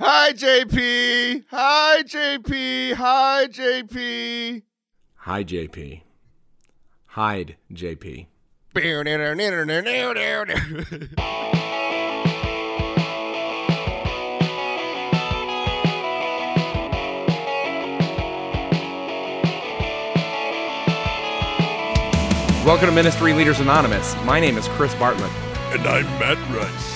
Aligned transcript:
Hi, 0.00 0.32
JP. 0.32 1.44
Hi, 1.52 2.02
JP. 2.02 2.94
Hi, 2.94 3.46
JP. 3.46 4.62
Hi, 5.18 5.44
JP. 5.44 6.00
Hide, 7.06 7.56
JP. 7.72 8.26
Welcome 22.64 22.88
to 22.88 22.92
Ministry 22.92 23.32
Leaders 23.32 23.60
Anonymous. 23.60 24.16
My 24.24 24.40
name 24.40 24.58
is 24.58 24.66
Chris 24.70 24.92
Bartlett. 24.96 25.30
And 25.70 25.86
I'm 25.86 26.04
Matt 26.18 26.38
Rice. 26.50 26.93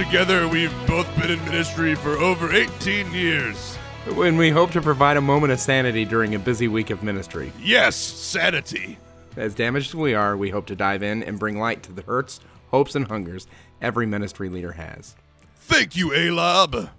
Together 0.00 0.48
we've 0.48 0.72
both 0.86 1.06
been 1.20 1.30
in 1.30 1.44
ministry 1.44 1.94
for 1.94 2.12
over 2.12 2.54
18 2.54 3.12
years. 3.12 3.76
When 4.14 4.38
we 4.38 4.48
hope 4.48 4.70
to 4.70 4.80
provide 4.80 5.18
a 5.18 5.20
moment 5.20 5.52
of 5.52 5.60
sanity 5.60 6.06
during 6.06 6.34
a 6.34 6.38
busy 6.38 6.68
week 6.68 6.88
of 6.88 7.02
ministry. 7.02 7.52
Yes, 7.60 7.96
sanity. 7.96 8.96
As 9.36 9.54
damaged 9.54 9.90
as 9.90 9.94
we 9.94 10.14
are, 10.14 10.38
we 10.38 10.48
hope 10.48 10.64
to 10.68 10.74
dive 10.74 11.02
in 11.02 11.22
and 11.22 11.38
bring 11.38 11.58
light 11.58 11.82
to 11.82 11.92
the 11.92 12.00
hurts, 12.00 12.40
hopes, 12.70 12.94
and 12.94 13.08
hungers 13.08 13.46
every 13.82 14.06
ministry 14.06 14.48
leader 14.48 14.72
has. 14.72 15.16
Thank 15.56 15.94
you, 15.94 16.08
Alab. 16.08 16.88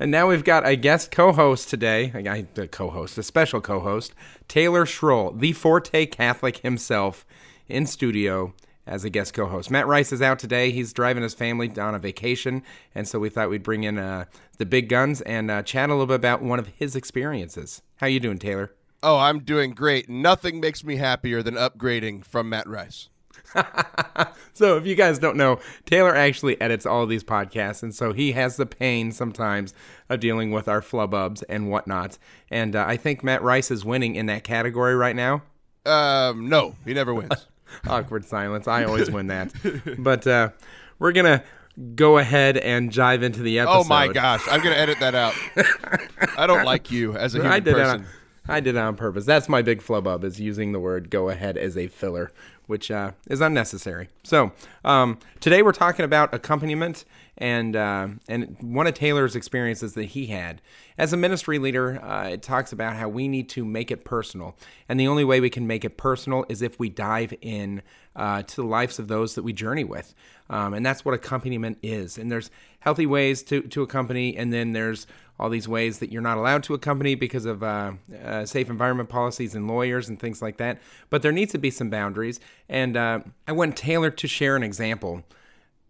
And 0.00 0.10
now 0.10 0.26
we've 0.26 0.42
got 0.42 0.66
a 0.66 0.74
guest 0.74 1.12
co-host 1.12 1.70
today, 1.70 2.10
a 2.12 2.60
a 2.60 2.66
co-host, 2.66 3.16
a 3.18 3.22
special 3.22 3.60
co-host, 3.60 4.12
Taylor 4.48 4.84
Schroll, 4.84 5.38
the 5.38 5.52
Forte 5.52 6.06
Catholic 6.06 6.58
himself, 6.58 7.24
in 7.68 7.86
studio 7.86 8.52
as 8.86 9.04
a 9.04 9.10
guest 9.10 9.34
co-host. 9.34 9.70
Matt 9.70 9.86
Rice 9.86 10.12
is 10.12 10.22
out 10.22 10.38
today. 10.38 10.70
He's 10.70 10.92
driving 10.92 11.22
his 11.22 11.34
family 11.34 11.70
on 11.78 11.94
a 11.94 11.98
vacation, 11.98 12.62
and 12.94 13.08
so 13.08 13.18
we 13.18 13.28
thought 13.28 13.50
we'd 13.50 13.62
bring 13.62 13.84
in 13.84 13.98
uh, 13.98 14.26
the 14.58 14.66
big 14.66 14.88
guns 14.88 15.20
and 15.22 15.50
uh, 15.50 15.62
chat 15.62 15.88
a 15.88 15.92
little 15.92 16.06
bit 16.06 16.16
about 16.16 16.42
one 16.42 16.58
of 16.58 16.68
his 16.68 16.96
experiences. 16.96 17.82
How 17.96 18.06
you 18.06 18.20
doing, 18.20 18.38
Taylor? 18.38 18.72
Oh, 19.02 19.18
I'm 19.18 19.40
doing 19.40 19.72
great. 19.72 20.08
Nothing 20.08 20.60
makes 20.60 20.82
me 20.82 20.96
happier 20.96 21.42
than 21.42 21.54
upgrading 21.54 22.24
from 22.24 22.48
Matt 22.48 22.66
Rice. 22.66 23.08
so 24.54 24.76
if 24.76 24.86
you 24.86 24.94
guys 24.94 25.18
don't 25.18 25.36
know, 25.36 25.60
Taylor 25.84 26.14
actually 26.14 26.60
edits 26.60 26.86
all 26.86 27.06
these 27.06 27.24
podcasts, 27.24 27.82
and 27.82 27.94
so 27.94 28.12
he 28.12 28.32
has 28.32 28.56
the 28.56 28.66
pain 28.66 29.12
sometimes 29.12 29.74
of 30.08 30.20
dealing 30.20 30.50
with 30.50 30.68
our 30.68 30.80
flubbubs 30.80 31.42
and 31.48 31.70
whatnot. 31.70 32.18
And 32.50 32.74
uh, 32.74 32.84
I 32.86 32.96
think 32.96 33.22
Matt 33.22 33.42
Rice 33.42 33.70
is 33.70 33.84
winning 33.84 34.16
in 34.16 34.26
that 34.26 34.44
category 34.44 34.94
right 34.94 35.16
now. 35.16 35.42
Um, 35.86 36.48
no, 36.48 36.74
he 36.84 36.94
never 36.94 37.12
wins. 37.12 37.46
Awkward 37.88 38.24
silence. 38.24 38.68
I 38.68 38.84
always 38.84 39.10
win 39.10 39.28
that. 39.28 39.52
But 39.98 40.26
uh, 40.26 40.50
we're 40.98 41.12
gonna 41.12 41.42
go 41.94 42.18
ahead 42.18 42.56
and 42.56 42.92
dive 42.92 43.22
into 43.22 43.42
the 43.42 43.58
episode. 43.58 43.78
Oh 43.78 43.84
my 43.84 44.08
gosh, 44.08 44.42
I'm 44.50 44.62
gonna 44.62 44.76
edit 44.76 45.00
that 45.00 45.14
out. 45.14 45.34
I 46.38 46.46
don't 46.46 46.64
like 46.64 46.90
you 46.90 47.16
as 47.16 47.34
a 47.34 47.38
human 47.38 47.52
I 47.52 47.60
did 47.60 47.74
person. 47.74 48.00
it. 48.00 48.04
On, 48.04 48.06
I 48.46 48.60
did 48.60 48.76
it 48.76 48.78
on 48.78 48.96
purpose. 48.96 49.24
That's 49.24 49.48
my 49.48 49.62
big 49.62 49.82
flub 49.82 50.22
is 50.24 50.40
using 50.40 50.72
the 50.72 50.80
word 50.80 51.10
"go 51.10 51.30
ahead" 51.30 51.56
as 51.56 51.76
a 51.76 51.88
filler, 51.88 52.30
which 52.66 52.90
uh, 52.90 53.12
is 53.28 53.40
unnecessary. 53.40 54.08
So 54.22 54.52
um, 54.84 55.18
today 55.40 55.62
we're 55.62 55.72
talking 55.72 56.04
about 56.04 56.32
accompaniment 56.34 57.04
and 57.38 57.74
uh, 57.74 58.08
and 58.28 58.56
one 58.60 58.86
of 58.86 58.94
Taylor's 58.94 59.34
experiences 59.34 59.94
that 59.94 60.04
he 60.04 60.26
had 60.26 60.60
as 60.96 61.12
a 61.12 61.16
ministry 61.16 61.58
leader. 61.58 62.02
Uh, 62.02 62.28
it 62.28 62.42
talks 62.42 62.72
about 62.72 62.96
how 62.96 63.08
we 63.08 63.28
need 63.28 63.48
to 63.50 63.64
make 63.64 63.90
it 63.90 64.04
personal, 64.04 64.56
and 64.88 64.98
the 64.98 65.08
only 65.08 65.24
way 65.24 65.40
we 65.40 65.50
can 65.50 65.66
make 65.66 65.84
it 65.84 65.96
personal 65.96 66.44
is 66.48 66.62
if 66.62 66.78
we 66.78 66.88
dive 66.88 67.34
in 67.40 67.82
uh, 68.14 68.42
to 68.42 68.56
the 68.56 68.66
lives 68.66 68.98
of 68.98 69.08
those 69.08 69.34
that 69.34 69.42
we 69.42 69.52
journey 69.52 69.84
with, 69.84 70.14
um, 70.48 70.74
and 70.74 70.86
that's 70.86 71.04
what 71.04 71.14
accompaniment 71.14 71.78
is. 71.82 72.18
And 72.18 72.30
there's 72.30 72.50
healthy 72.80 73.06
ways 73.06 73.42
to 73.44 73.62
to 73.62 73.82
accompany, 73.82 74.36
and 74.36 74.52
then 74.52 74.72
there's 74.72 75.06
all 75.38 75.50
these 75.50 75.66
ways 75.66 75.98
that 75.98 76.12
you're 76.12 76.22
not 76.22 76.38
allowed 76.38 76.62
to 76.62 76.74
accompany 76.74 77.14
because 77.14 77.44
of 77.44 77.62
uh, 77.62 77.92
uh, 78.24 78.46
safe 78.46 78.70
environment 78.70 79.08
policies 79.08 79.54
and 79.54 79.66
lawyers 79.66 80.08
and 80.08 80.20
things 80.20 80.40
like 80.40 80.58
that. 80.58 80.80
But 81.10 81.22
there 81.22 81.32
needs 81.32 81.50
to 81.52 81.58
be 81.58 81.70
some 81.70 81.90
boundaries. 81.90 82.38
And 82.68 82.96
uh, 82.96 83.20
I 83.48 83.52
want 83.52 83.76
Taylor 83.76 84.10
to 84.10 84.28
share 84.28 84.54
an 84.54 84.62
example 84.62 85.24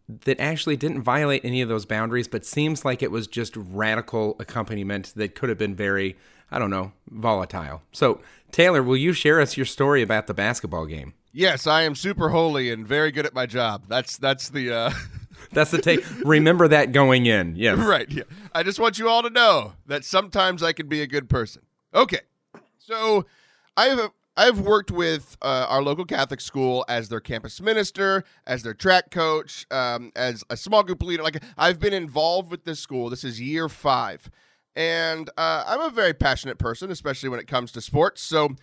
that 0.08 0.38
actually 0.38 0.76
didn't 0.76 1.02
violate 1.02 1.44
any 1.44 1.62
of 1.62 1.68
those 1.68 1.86
boundaries, 1.86 2.28
but 2.28 2.44
seems 2.44 2.84
like 2.84 3.02
it 3.02 3.10
was 3.10 3.26
just 3.26 3.56
radical 3.56 4.36
accompaniment 4.38 5.12
that 5.16 5.34
could 5.34 5.48
have 5.48 5.58
been 5.58 5.74
very, 5.74 6.16
I 6.50 6.58
don't 6.58 6.70
know, 6.70 6.92
volatile. 7.10 7.82
So, 7.92 8.20
Taylor, 8.50 8.82
will 8.82 8.96
you 8.96 9.12
share 9.12 9.40
us 9.40 9.56
your 9.56 9.66
story 9.66 10.02
about 10.02 10.26
the 10.26 10.34
basketball 10.34 10.86
game? 10.86 11.14
Yes, 11.32 11.66
I 11.66 11.82
am 11.82 11.94
super 11.94 12.28
holy 12.28 12.70
and 12.70 12.86
very 12.86 13.10
good 13.10 13.26
at 13.26 13.34
my 13.34 13.46
job. 13.46 13.84
That's 13.88 14.16
that's 14.16 14.50
the 14.50 14.72
uh 14.72 14.90
That's 15.52 15.70
the 15.70 15.80
take. 15.80 16.04
Remember 16.24 16.68
that 16.68 16.92
going 16.92 17.26
in. 17.26 17.56
Yes. 17.56 17.78
right. 17.78 18.10
Yeah. 18.10 18.24
I 18.54 18.62
just 18.62 18.78
want 18.78 18.98
you 18.98 19.08
all 19.08 19.22
to 19.22 19.30
know 19.30 19.74
that 19.86 20.04
sometimes 20.04 20.62
I 20.62 20.72
can 20.72 20.88
be 20.88 21.00
a 21.02 21.06
good 21.06 21.28
person. 21.28 21.62
Okay. 21.94 22.20
So, 22.78 23.26
I've 23.76 24.10
I've 24.36 24.58
worked 24.58 24.90
with 24.90 25.36
uh, 25.42 25.66
our 25.68 25.82
local 25.82 26.04
Catholic 26.04 26.40
school 26.40 26.84
as 26.88 27.08
their 27.08 27.20
campus 27.20 27.60
minister, 27.60 28.24
as 28.46 28.62
their 28.62 28.74
track 28.74 29.10
coach, 29.10 29.66
um, 29.70 30.10
as 30.16 30.42
a 30.50 30.56
small 30.56 30.82
group 30.82 31.02
leader. 31.02 31.22
Like 31.22 31.42
I've 31.56 31.78
been 31.78 31.92
involved 31.92 32.50
with 32.50 32.64
this 32.64 32.80
school. 32.80 33.10
This 33.10 33.22
is 33.22 33.40
year 33.40 33.68
five, 33.68 34.28
and 34.74 35.30
uh, 35.36 35.64
I'm 35.66 35.80
a 35.80 35.90
very 35.90 36.14
passionate 36.14 36.58
person, 36.58 36.90
especially 36.90 37.28
when 37.28 37.38
it 37.38 37.46
comes 37.46 37.70
to 37.72 37.80
sports. 37.80 38.22
So, 38.22 38.56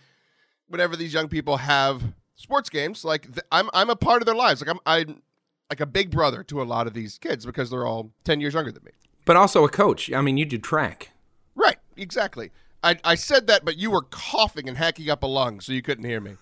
whenever 0.68 0.94
these 0.94 1.14
young 1.14 1.28
people 1.28 1.56
have 1.56 2.02
sports 2.34 2.68
games, 2.68 3.04
like 3.04 3.22
th- 3.32 3.46
I'm 3.50 3.70
I'm 3.72 3.88
a 3.88 3.96
part 3.96 4.20
of 4.20 4.26
their 4.26 4.34
lives. 4.34 4.60
Like 4.60 4.70
I'm 4.70 4.80
I'm 4.84 5.22
like 5.70 5.80
a 5.80 5.86
big 5.86 6.10
brother 6.10 6.42
to 6.44 6.60
a 6.60 6.64
lot 6.64 6.86
of 6.86 6.92
these 6.92 7.16
kids 7.16 7.46
because 7.46 7.70
they're 7.70 7.86
all 7.86 8.12
ten 8.24 8.40
years 8.40 8.52
younger 8.52 8.72
than 8.72 8.84
me. 8.84 8.92
But 9.24 9.36
also 9.36 9.64
a 9.64 9.70
coach. 9.70 10.12
I 10.12 10.20
mean, 10.20 10.36
you 10.36 10.44
do 10.44 10.58
track. 10.58 11.12
Right. 11.54 11.78
Exactly. 11.96 12.50
I, 12.82 12.98
I 13.04 13.14
said 13.14 13.46
that, 13.46 13.64
but 13.64 13.76
you 13.76 13.90
were 13.90 14.02
coughing 14.02 14.68
and 14.68 14.76
hacking 14.76 15.08
up 15.08 15.22
a 15.22 15.26
lung, 15.26 15.60
so 15.60 15.72
you 15.72 15.82
couldn't 15.82 16.04
hear 16.04 16.20
me. 16.20 16.32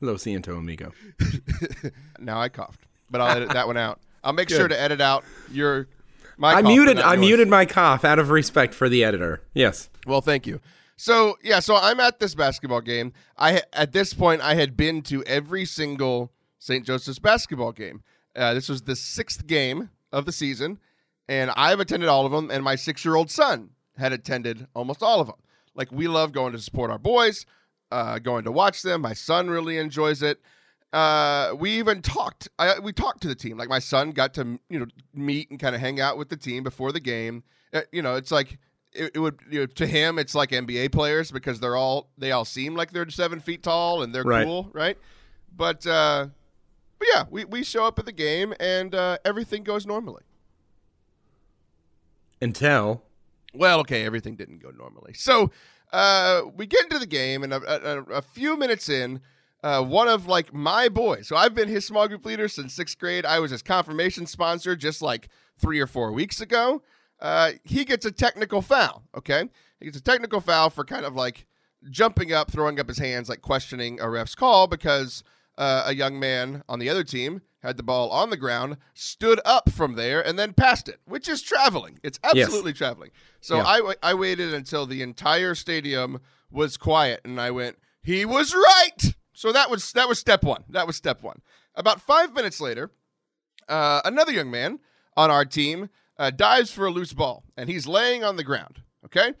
Lo 0.00 0.14
siento, 0.14 0.56
amigo. 0.56 0.92
now 2.20 2.40
I 2.40 2.48
coughed, 2.48 2.86
but 3.10 3.20
I'll 3.20 3.36
edit 3.36 3.50
that 3.50 3.66
one 3.66 3.76
out. 3.76 4.00
I'll 4.22 4.32
make 4.32 4.48
sure 4.48 4.68
to 4.68 4.80
edit 4.80 5.00
out 5.00 5.24
your. 5.50 5.88
My 6.36 6.54
I 6.54 6.62
cough, 6.62 6.70
muted. 6.70 6.98
I 7.00 7.14
yours. 7.14 7.20
muted 7.20 7.48
my 7.48 7.66
cough 7.66 8.04
out 8.04 8.20
of 8.20 8.30
respect 8.30 8.74
for 8.74 8.88
the 8.88 9.02
editor. 9.02 9.42
Yes. 9.54 9.90
Well, 10.06 10.20
thank 10.20 10.46
you. 10.46 10.60
So 10.96 11.36
yeah, 11.42 11.60
so 11.60 11.76
I'm 11.76 11.98
at 11.98 12.20
this 12.20 12.34
basketball 12.34 12.80
game. 12.80 13.12
I 13.36 13.62
at 13.72 13.92
this 13.92 14.14
point 14.14 14.40
I 14.42 14.54
had 14.54 14.76
been 14.76 15.02
to 15.02 15.24
every 15.24 15.64
single 15.64 16.32
St. 16.60 16.84
Joseph's 16.86 17.18
basketball 17.18 17.72
game. 17.72 18.02
Uh, 18.36 18.54
this 18.54 18.68
was 18.68 18.82
the 18.82 18.94
sixth 18.94 19.46
game 19.48 19.90
of 20.12 20.26
the 20.26 20.32
season, 20.32 20.78
and 21.28 21.50
I've 21.56 21.80
attended 21.80 22.08
all 22.08 22.24
of 22.24 22.30
them. 22.30 22.50
And 22.50 22.62
my 22.62 22.76
six 22.76 23.04
year 23.04 23.16
old 23.16 23.30
son 23.30 23.70
had 23.98 24.12
attended 24.12 24.66
almost 24.74 25.02
all 25.02 25.20
of 25.20 25.26
them. 25.26 25.36
Like 25.74 25.92
we 25.92 26.08
love 26.08 26.32
going 26.32 26.52
to 26.52 26.58
support 26.58 26.90
our 26.90 26.98
boys, 26.98 27.46
uh, 27.92 28.18
going 28.18 28.44
to 28.44 28.52
watch 28.52 28.82
them. 28.82 29.02
My 29.02 29.12
son 29.14 29.48
really 29.48 29.76
enjoys 29.78 30.22
it. 30.22 30.40
Uh, 30.92 31.52
we 31.58 31.72
even 31.78 32.00
talked. 32.00 32.48
I, 32.58 32.78
we 32.78 32.92
talked 32.92 33.20
to 33.22 33.28
the 33.28 33.34
team. 33.34 33.58
Like 33.58 33.68
my 33.68 33.78
son 33.78 34.10
got 34.12 34.32
to 34.34 34.58
you 34.70 34.78
know 34.80 34.86
meet 35.14 35.50
and 35.50 35.60
kind 35.60 35.74
of 35.74 35.80
hang 35.80 36.00
out 36.00 36.16
with 36.16 36.30
the 36.30 36.36
team 36.36 36.62
before 36.62 36.92
the 36.92 37.00
game. 37.00 37.42
Uh, 37.74 37.82
you 37.92 38.00
know, 38.00 38.14
it's 38.14 38.30
like 38.30 38.58
it, 38.94 39.10
it 39.14 39.18
would 39.18 39.38
you 39.50 39.60
know, 39.60 39.66
to 39.66 39.86
him. 39.86 40.18
It's 40.18 40.34
like 40.34 40.50
NBA 40.50 40.90
players 40.92 41.30
because 41.30 41.60
they're 41.60 41.76
all 41.76 42.08
they 42.16 42.32
all 42.32 42.46
seem 42.46 42.74
like 42.74 42.90
they're 42.92 43.08
seven 43.10 43.38
feet 43.38 43.62
tall 43.62 44.02
and 44.02 44.14
they're 44.14 44.22
Right. 44.24 44.46
cool, 44.46 44.70
right? 44.72 44.96
But 45.54 45.86
uh, 45.86 46.28
but 46.98 47.08
yeah, 47.12 47.24
we 47.30 47.44
we 47.44 47.62
show 47.64 47.84
up 47.84 47.98
at 47.98 48.06
the 48.06 48.12
game 48.12 48.54
and 48.58 48.94
uh, 48.94 49.18
everything 49.26 49.62
goes 49.64 49.84
normally. 49.86 50.22
Until 52.40 53.02
Well, 53.54 53.80
okay, 53.80 54.04
everything 54.04 54.36
didn't 54.36 54.62
go 54.62 54.70
normally. 54.70 55.14
So 55.14 55.50
uh, 55.92 56.42
we 56.56 56.66
get 56.66 56.84
into 56.84 56.98
the 56.98 57.06
game, 57.06 57.42
and 57.42 57.52
a, 57.52 57.98
a, 57.98 58.02
a 58.16 58.22
few 58.22 58.56
minutes 58.56 58.88
in, 58.88 59.20
uh, 59.62 59.82
one 59.82 60.08
of 60.08 60.26
like 60.26 60.52
my 60.52 60.88
boys. 60.88 61.26
So 61.26 61.36
I've 61.36 61.54
been 61.54 61.68
his 61.68 61.86
small 61.86 62.06
group 62.08 62.24
leader 62.24 62.48
since 62.48 62.74
sixth 62.74 62.98
grade. 62.98 63.24
I 63.26 63.40
was 63.40 63.50
his 63.50 63.62
confirmation 63.62 64.26
sponsor 64.26 64.76
just 64.76 65.02
like 65.02 65.28
three 65.56 65.80
or 65.80 65.86
four 65.86 66.12
weeks 66.12 66.40
ago. 66.40 66.82
Uh, 67.20 67.52
he 67.64 67.84
gets 67.84 68.06
a 68.06 68.12
technical 68.12 68.62
foul. 68.62 69.02
Okay, 69.16 69.44
he 69.80 69.86
gets 69.86 69.98
a 69.98 70.02
technical 70.02 70.40
foul 70.40 70.70
for 70.70 70.84
kind 70.84 71.04
of 71.04 71.14
like 71.14 71.46
jumping 71.90 72.32
up, 72.32 72.50
throwing 72.50 72.78
up 72.78 72.88
his 72.88 72.98
hands, 72.98 73.28
like 73.28 73.42
questioning 73.42 74.00
a 74.00 74.08
ref's 74.08 74.34
call 74.34 74.66
because 74.66 75.24
uh, 75.56 75.84
a 75.86 75.94
young 75.94 76.20
man 76.20 76.62
on 76.68 76.78
the 76.78 76.88
other 76.88 77.02
team 77.02 77.40
had 77.62 77.76
the 77.76 77.82
ball 77.82 78.10
on 78.10 78.30
the 78.30 78.36
ground, 78.36 78.76
stood 78.94 79.40
up 79.44 79.70
from 79.70 79.94
there, 79.94 80.24
and 80.24 80.38
then 80.38 80.52
passed 80.52 80.88
it, 80.88 81.00
which 81.04 81.28
is 81.28 81.42
traveling. 81.42 81.98
It's 82.02 82.18
absolutely 82.22 82.72
traveling. 82.72 83.10
So 83.40 83.56
Yeah. 83.56 83.64
I, 83.66 83.94
I 84.02 84.14
waited 84.14 84.54
until 84.54 84.86
the 84.86 85.02
entire 85.02 85.54
stadium 85.54 86.20
was 86.50 86.76
quiet, 86.76 87.20
and 87.24 87.40
I 87.40 87.50
went, 87.50 87.78
"He 88.02 88.24
was 88.24 88.54
right." 88.54 89.14
So 89.32 89.52
that 89.52 89.70
was 89.70 89.92
that 89.92 90.08
was 90.08 90.18
step 90.18 90.42
one. 90.42 90.64
That 90.68 90.86
was 90.86 90.96
step 90.96 91.22
one. 91.22 91.42
About 91.74 92.00
five 92.00 92.32
minutes 92.34 92.60
later, 92.60 92.90
uh, 93.68 94.00
another 94.04 94.32
young 94.32 94.50
man 94.50 94.80
on 95.16 95.30
our 95.30 95.44
team 95.44 95.90
uh, 96.18 96.30
dives 96.30 96.70
for 96.72 96.86
a 96.86 96.90
loose 96.90 97.12
ball, 97.12 97.44
and 97.56 97.68
he's 97.68 97.86
laying 97.86 98.24
on 98.24 98.36
the 98.36 98.44
ground. 98.44 98.82
Okay, 99.04 99.34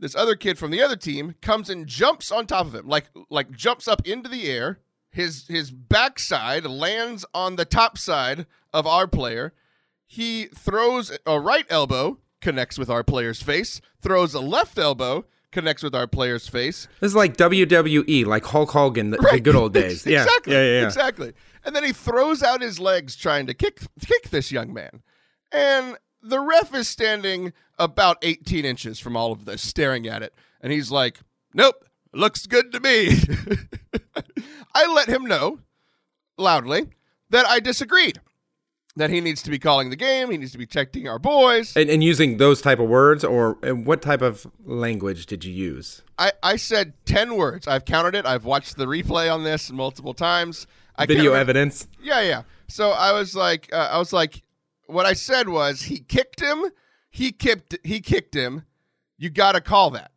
this 0.00 0.14
other 0.16 0.34
kid 0.34 0.58
from 0.58 0.70
the 0.70 0.82
other 0.82 0.96
team 0.96 1.34
comes 1.40 1.70
and 1.70 1.86
jumps 1.86 2.32
on 2.32 2.46
top 2.46 2.66
of 2.66 2.74
him, 2.74 2.88
like 2.88 3.10
like 3.30 3.50
jumps 3.52 3.86
up 3.86 4.06
into 4.06 4.28
the 4.28 4.48
air. 4.50 4.80
His 5.12 5.46
his 5.48 5.70
backside 5.70 6.64
lands 6.64 7.24
on 7.34 7.56
the 7.56 7.64
top 7.64 7.98
side 7.98 8.46
of 8.72 8.86
our 8.86 9.06
player. 9.06 9.52
he 10.06 10.46
throws 10.46 11.16
a 11.26 11.38
right 11.38 11.66
elbow, 11.70 12.18
connects 12.40 12.78
with 12.78 12.88
our 12.90 13.04
player's 13.04 13.42
face, 13.42 13.80
throws 14.00 14.34
a 14.34 14.40
left 14.40 14.78
elbow, 14.78 15.24
connects 15.50 15.82
with 15.82 15.94
our 15.94 16.06
player's 16.06 16.48
face. 16.48 16.88
This 17.00 17.08
is 17.10 17.14
like 17.14 17.36
WWE, 17.36 18.24
like 18.26 18.44
Hulk 18.46 18.70
Hogan, 18.70 19.10
the, 19.10 19.18
the 19.18 19.40
good 19.40 19.54
old 19.54 19.72
days. 19.82 20.06
Yeah, 20.06 20.22
exactly. 20.22 20.54
yeah, 20.54 20.62
yeah, 20.64 20.80
yeah. 20.80 20.86
Exactly. 20.86 21.32
And 21.64 21.76
then 21.76 21.84
he 21.84 21.92
throws 21.92 22.42
out 22.42 22.60
his 22.62 22.80
legs 22.80 23.14
trying 23.14 23.46
to 23.46 23.54
kick 23.54 23.80
kick 24.00 24.30
this 24.30 24.50
young 24.50 24.72
man. 24.72 25.02
And 25.52 25.96
the 26.22 26.40
ref 26.40 26.74
is 26.74 26.88
standing 26.88 27.52
about 27.78 28.16
18 28.22 28.64
inches 28.64 28.98
from 28.98 29.16
all 29.16 29.30
of 29.32 29.44
this, 29.44 29.60
staring 29.60 30.06
at 30.06 30.22
it. 30.22 30.32
And 30.62 30.72
he's 30.72 30.90
like, 30.90 31.20
Nope, 31.52 31.84
looks 32.14 32.46
good 32.46 32.72
to 32.72 32.80
me. 32.80 33.18
I 34.82 34.92
let 34.92 35.08
him 35.08 35.24
know 35.24 35.60
loudly 36.36 36.86
that 37.30 37.46
I 37.46 37.60
disagreed. 37.60 38.20
That 38.94 39.08
he 39.08 39.22
needs 39.22 39.42
to 39.44 39.50
be 39.50 39.58
calling 39.58 39.88
the 39.88 39.96
game, 39.96 40.30
he 40.30 40.36
needs 40.36 40.52
to 40.52 40.58
be 40.58 40.66
protecting 40.66 41.08
our 41.08 41.18
boys. 41.18 41.74
And, 41.74 41.88
and 41.88 42.04
using 42.04 42.36
those 42.36 42.60
type 42.60 42.78
of 42.78 42.90
words, 42.90 43.24
or 43.24 43.56
and 43.62 43.86
what 43.86 44.02
type 44.02 44.20
of 44.20 44.46
language 44.66 45.24
did 45.24 45.46
you 45.46 45.52
use? 45.52 46.02
I, 46.18 46.32
I 46.42 46.56
said 46.56 46.92
10 47.06 47.36
words. 47.36 47.66
I've 47.66 47.86
counted 47.86 48.14
it. 48.14 48.26
I've 48.26 48.44
watched 48.44 48.76
the 48.76 48.84
replay 48.84 49.32
on 49.32 49.44
this 49.44 49.72
multiple 49.72 50.12
times. 50.12 50.66
I 50.94 51.06
Video 51.06 51.32
evidence. 51.32 51.88
Yeah, 52.02 52.20
yeah. 52.20 52.42
So 52.68 52.90
I 52.90 53.12
was 53.12 53.34
like, 53.34 53.70
uh, 53.72 53.88
I 53.92 53.98
was 53.98 54.12
like, 54.12 54.42
what 54.86 55.06
I 55.06 55.14
said 55.14 55.48
was, 55.48 55.82
he 55.82 56.00
kicked 56.00 56.40
him. 56.40 56.66
He 57.08 57.32
kicked. 57.32 57.78
He 57.84 58.00
kicked 58.00 58.34
him. 58.34 58.66
You 59.16 59.30
got 59.30 59.52
to 59.52 59.62
call 59.62 59.90
that. 59.92 60.10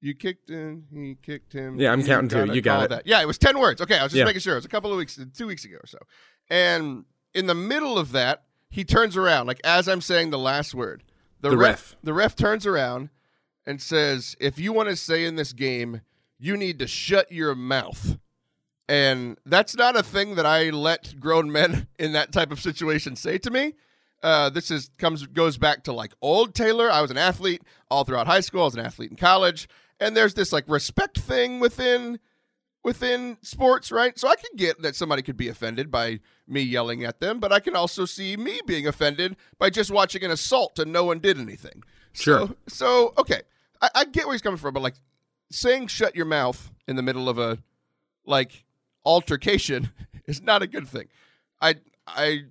You 0.00 0.14
kicked 0.14 0.48
him. 0.48 0.84
He 0.92 1.16
kicked 1.22 1.52
him. 1.52 1.78
Yeah, 1.78 1.92
I'm 1.92 2.04
counting 2.04 2.28
too. 2.28 2.52
You 2.54 2.60
got 2.60 2.84
it. 2.84 2.90
That. 2.90 3.06
Yeah, 3.06 3.20
it 3.20 3.26
was 3.26 3.38
ten 3.38 3.58
words. 3.58 3.80
Okay, 3.80 3.98
I 3.98 4.02
was 4.04 4.12
just 4.12 4.18
Yeah. 4.18 4.24
making 4.24 4.40
sure. 4.40 4.54
It 4.54 4.58
was 4.58 4.64
a 4.64 4.68
couple 4.68 4.92
of 4.92 4.98
weeks, 4.98 5.18
two 5.36 5.46
weeks 5.46 5.64
ago 5.64 5.76
or 5.76 5.86
so. 5.86 5.98
And 6.48 7.04
in 7.34 7.46
the 7.46 7.54
middle 7.54 7.98
of 7.98 8.12
that, 8.12 8.44
he 8.70 8.84
turns 8.84 9.16
around, 9.16 9.46
like 9.46 9.60
as 9.64 9.88
I'm 9.88 10.00
saying 10.00 10.30
the 10.30 10.38
last 10.38 10.74
word. 10.74 11.02
The 11.40 11.56
ref. 11.56 11.96
The 12.02 12.12
ref 12.12 12.36
turns 12.36 12.66
around 12.66 13.10
and 13.66 13.80
says, 13.82 14.36
"If 14.40 14.58
you 14.58 14.72
want 14.72 14.88
to 14.88 14.96
stay 14.96 15.24
in 15.24 15.36
this 15.36 15.52
game, 15.52 16.00
you 16.38 16.56
need 16.56 16.78
to 16.80 16.86
shut 16.86 17.30
your 17.32 17.54
mouth." 17.54 18.18
And 18.88 19.36
that's 19.44 19.76
not 19.76 19.96
a 19.96 20.02
thing 20.02 20.36
that 20.36 20.46
I 20.46 20.70
let 20.70 21.20
grown 21.20 21.52
men 21.52 21.88
in 21.98 22.12
that 22.12 22.32
type 22.32 22.50
of 22.52 22.60
situation 22.60 23.16
say 23.16 23.38
to 23.38 23.50
me. 23.50 23.74
Uh, 24.20 24.50
this 24.50 24.70
is 24.72 24.90
comes 24.98 25.26
goes 25.28 25.58
back 25.58 25.84
to 25.84 25.92
like 25.92 26.12
old 26.20 26.52
Taylor. 26.54 26.90
I 26.90 27.00
was 27.02 27.10
an 27.12 27.18
athlete 27.18 27.62
all 27.88 28.02
throughout 28.04 28.26
high 28.26 28.40
school. 28.40 28.62
I 28.62 28.64
was 28.64 28.74
an 28.74 28.84
athlete 28.84 29.10
in 29.12 29.16
college, 29.16 29.68
and 30.00 30.16
there's 30.16 30.34
this 30.34 30.52
like 30.52 30.68
respect 30.68 31.18
thing 31.18 31.60
within 31.60 32.18
within 32.84 33.36
sports, 33.42 33.90
right? 33.90 34.18
So 34.18 34.28
I 34.28 34.36
can 34.36 34.56
get 34.56 34.80
that 34.82 34.96
somebody 34.96 35.22
could 35.22 35.36
be 35.36 35.48
offended 35.48 35.90
by 35.90 36.20
me 36.46 36.62
yelling 36.62 37.04
at 37.04 37.20
them, 37.20 37.40
but 37.40 37.52
I 37.52 37.60
can 37.60 37.76
also 37.76 38.04
see 38.04 38.36
me 38.36 38.60
being 38.66 38.86
offended 38.86 39.36
by 39.58 39.70
just 39.70 39.90
watching 39.90 40.22
an 40.24 40.30
assault 40.30 40.78
and 40.78 40.92
no 40.92 41.04
one 41.04 41.18
did 41.18 41.38
anything. 41.38 41.82
Sure. 42.12 42.48
So, 42.48 42.56
so 42.68 43.14
okay, 43.18 43.42
I, 43.82 43.90
I 43.94 44.04
get 44.04 44.26
where 44.26 44.34
he's 44.34 44.42
coming 44.42 44.58
from, 44.58 44.74
but 44.74 44.82
like 44.82 44.94
saying 45.50 45.88
"shut 45.88 46.16
your 46.16 46.26
mouth" 46.26 46.70
in 46.86 46.96
the 46.96 47.02
middle 47.02 47.28
of 47.28 47.38
a 47.38 47.58
like 48.24 48.64
altercation 49.04 49.90
is 50.26 50.42
not 50.42 50.62
a 50.62 50.66
good 50.66 50.88
thing. 50.88 51.08
I 51.60 51.76
I 52.06 52.44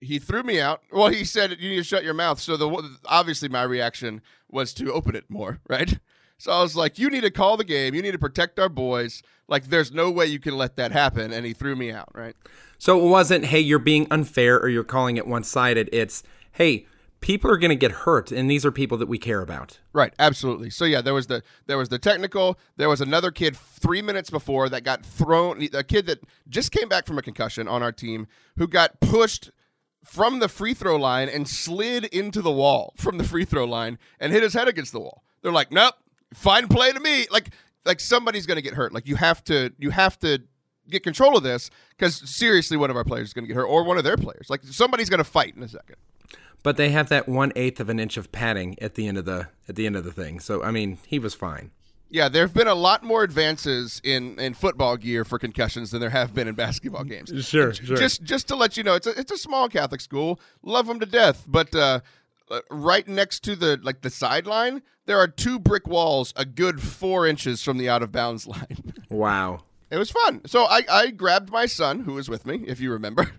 he 0.00 0.18
threw 0.18 0.42
me 0.42 0.60
out. 0.60 0.82
Well, 0.92 1.08
he 1.08 1.24
said 1.24 1.56
you 1.58 1.70
need 1.70 1.76
to 1.76 1.84
shut 1.84 2.04
your 2.04 2.14
mouth. 2.14 2.40
So 2.40 2.56
the 2.56 2.98
obviously 3.06 3.48
my 3.48 3.62
reaction 3.62 4.22
was 4.48 4.72
to 4.74 4.92
open 4.92 5.14
it 5.16 5.24
more, 5.28 5.60
right? 5.68 5.98
So 6.38 6.52
I 6.52 6.62
was 6.62 6.76
like, 6.76 6.98
you 6.98 7.10
need 7.10 7.22
to 7.22 7.30
call 7.30 7.56
the 7.56 7.64
game. 7.64 7.94
You 7.94 8.02
need 8.02 8.12
to 8.12 8.18
protect 8.18 8.58
our 8.58 8.68
boys. 8.68 9.22
Like 9.48 9.64
there's 9.64 9.92
no 9.92 10.10
way 10.10 10.26
you 10.26 10.38
can 10.38 10.56
let 10.56 10.76
that 10.76 10.92
happen 10.92 11.32
and 11.32 11.44
he 11.44 11.52
threw 11.52 11.74
me 11.74 11.90
out, 11.90 12.08
right? 12.14 12.36
So 12.78 13.04
it 13.04 13.08
wasn't, 13.08 13.46
hey, 13.46 13.60
you're 13.60 13.78
being 13.78 14.06
unfair 14.10 14.58
or 14.58 14.68
you're 14.68 14.84
calling 14.84 15.16
it 15.16 15.26
one 15.26 15.42
sided. 15.42 15.88
It's, 15.92 16.22
hey, 16.52 16.86
people 17.20 17.50
are 17.50 17.56
going 17.56 17.70
to 17.70 17.76
get 17.76 17.90
hurt, 17.90 18.30
and 18.30 18.50
these 18.50 18.64
are 18.64 18.70
people 18.70 18.98
that 18.98 19.08
we 19.08 19.18
care 19.18 19.40
about. 19.40 19.78
Right, 19.92 20.12
absolutely. 20.18 20.70
So 20.70 20.84
yeah, 20.84 21.00
there 21.00 21.14
was 21.14 21.26
the 21.26 21.42
there 21.66 21.78
was 21.78 21.88
the 21.88 21.98
technical. 21.98 22.58
There 22.76 22.88
was 22.88 23.00
another 23.00 23.30
kid 23.30 23.56
three 23.56 24.02
minutes 24.02 24.30
before 24.30 24.68
that 24.68 24.84
got 24.84 25.04
thrown. 25.04 25.66
A 25.74 25.84
kid 25.84 26.06
that 26.06 26.20
just 26.48 26.72
came 26.72 26.88
back 26.88 27.06
from 27.06 27.18
a 27.18 27.22
concussion 27.22 27.68
on 27.68 27.82
our 27.82 27.92
team 27.92 28.26
who 28.56 28.68
got 28.68 29.00
pushed 29.00 29.50
from 30.04 30.38
the 30.38 30.48
free 30.48 30.74
throw 30.74 30.96
line 30.96 31.28
and 31.28 31.48
slid 31.48 32.04
into 32.06 32.40
the 32.40 32.52
wall 32.52 32.94
from 32.96 33.18
the 33.18 33.24
free 33.24 33.44
throw 33.44 33.64
line 33.64 33.98
and 34.20 34.32
hit 34.32 34.42
his 34.42 34.54
head 34.54 34.68
against 34.68 34.92
the 34.92 35.00
wall. 35.00 35.24
They're 35.42 35.52
like, 35.52 35.72
nope, 35.72 35.94
fine 36.34 36.68
play 36.68 36.92
to 36.92 37.00
me. 37.00 37.26
Like 37.30 37.50
like 37.84 38.00
somebody's 38.00 38.46
gonna 38.46 38.62
get 38.62 38.74
hurt. 38.74 38.92
Like 38.92 39.06
you 39.06 39.16
have 39.16 39.42
to 39.44 39.72
you 39.78 39.90
have 39.90 40.18
to 40.20 40.42
get 40.88 41.02
control 41.02 41.36
of 41.36 41.42
this 41.42 41.70
because 41.90 42.16
seriously, 42.28 42.76
one 42.76 42.90
of 42.90 42.96
our 42.96 43.04
players 43.04 43.28
is 43.28 43.34
gonna 43.34 43.46
get 43.46 43.56
hurt 43.56 43.66
or 43.66 43.84
one 43.84 43.98
of 43.98 44.04
their 44.04 44.16
players. 44.16 44.48
Like 44.50 44.62
somebody's 44.64 45.08
gonna 45.10 45.24
fight 45.24 45.54
in 45.56 45.62
a 45.62 45.68
second. 45.68 45.96
But 46.62 46.76
they 46.76 46.90
have 46.90 47.08
that 47.10 47.28
one 47.28 47.52
eighth 47.56 47.78
of 47.80 47.88
an 47.88 48.00
inch 48.00 48.16
of 48.16 48.32
padding 48.32 48.76
at 48.82 48.94
the 48.94 49.06
end 49.06 49.16
of 49.16 49.24
the 49.24 49.48
at 49.68 49.76
the 49.76 49.86
end 49.86 49.96
of 49.96 50.04
the 50.04 50.12
thing. 50.12 50.40
So 50.40 50.62
I 50.62 50.70
mean, 50.70 50.98
he 51.06 51.18
was 51.18 51.34
fine. 51.34 51.70
Yeah, 52.10 52.30
there 52.30 52.42
have 52.42 52.54
been 52.54 52.68
a 52.68 52.74
lot 52.74 53.02
more 53.02 53.22
advances 53.22 54.00
in, 54.02 54.40
in 54.40 54.54
football 54.54 54.96
gear 54.96 55.26
for 55.26 55.38
concussions 55.38 55.90
than 55.90 56.00
there 56.00 56.08
have 56.08 56.32
been 56.34 56.48
in 56.48 56.54
basketball 56.54 57.04
games. 57.04 57.30
Sure, 57.46 57.68
And 57.68 57.74
j- 57.76 57.94
Just 57.96 58.22
just 58.22 58.48
to 58.48 58.56
let 58.56 58.78
you 58.78 58.82
know, 58.82 58.94
it's 58.94 59.06
a, 59.06 59.10
it's 59.20 59.30
a 59.30 59.36
small 59.36 59.68
Catholic 59.68 60.00
school. 60.00 60.40
Love 60.62 60.86
them 60.86 60.98
to 61.00 61.06
death, 61.06 61.44
but 61.46 61.74
uh, 61.74 62.00
Uh, 62.50 62.60
right 62.70 63.06
next 63.06 63.40
to 63.44 63.54
the 63.54 63.78
like 63.82 64.00
the 64.00 64.10
sideline, 64.10 64.82
there 65.06 65.18
are 65.18 65.28
two 65.28 65.58
brick 65.58 65.86
walls, 65.86 66.32
a 66.36 66.44
good 66.44 66.80
four 66.80 67.26
inches 67.26 67.62
from 67.62 67.78
the 67.78 67.88
out 67.88 68.02
of 68.02 68.12
bounds 68.12 68.46
line. 68.46 68.94
Wow. 69.10 69.64
It 69.90 69.96
was 69.96 70.10
fun. 70.10 70.42
So 70.46 70.64
I, 70.64 70.82
I 70.90 71.10
grabbed 71.10 71.50
my 71.50 71.66
son, 71.66 72.00
who 72.00 72.14
was 72.14 72.28
with 72.28 72.44
me, 72.44 72.64
if 72.66 72.78
you 72.78 72.92
remember. 72.92 73.30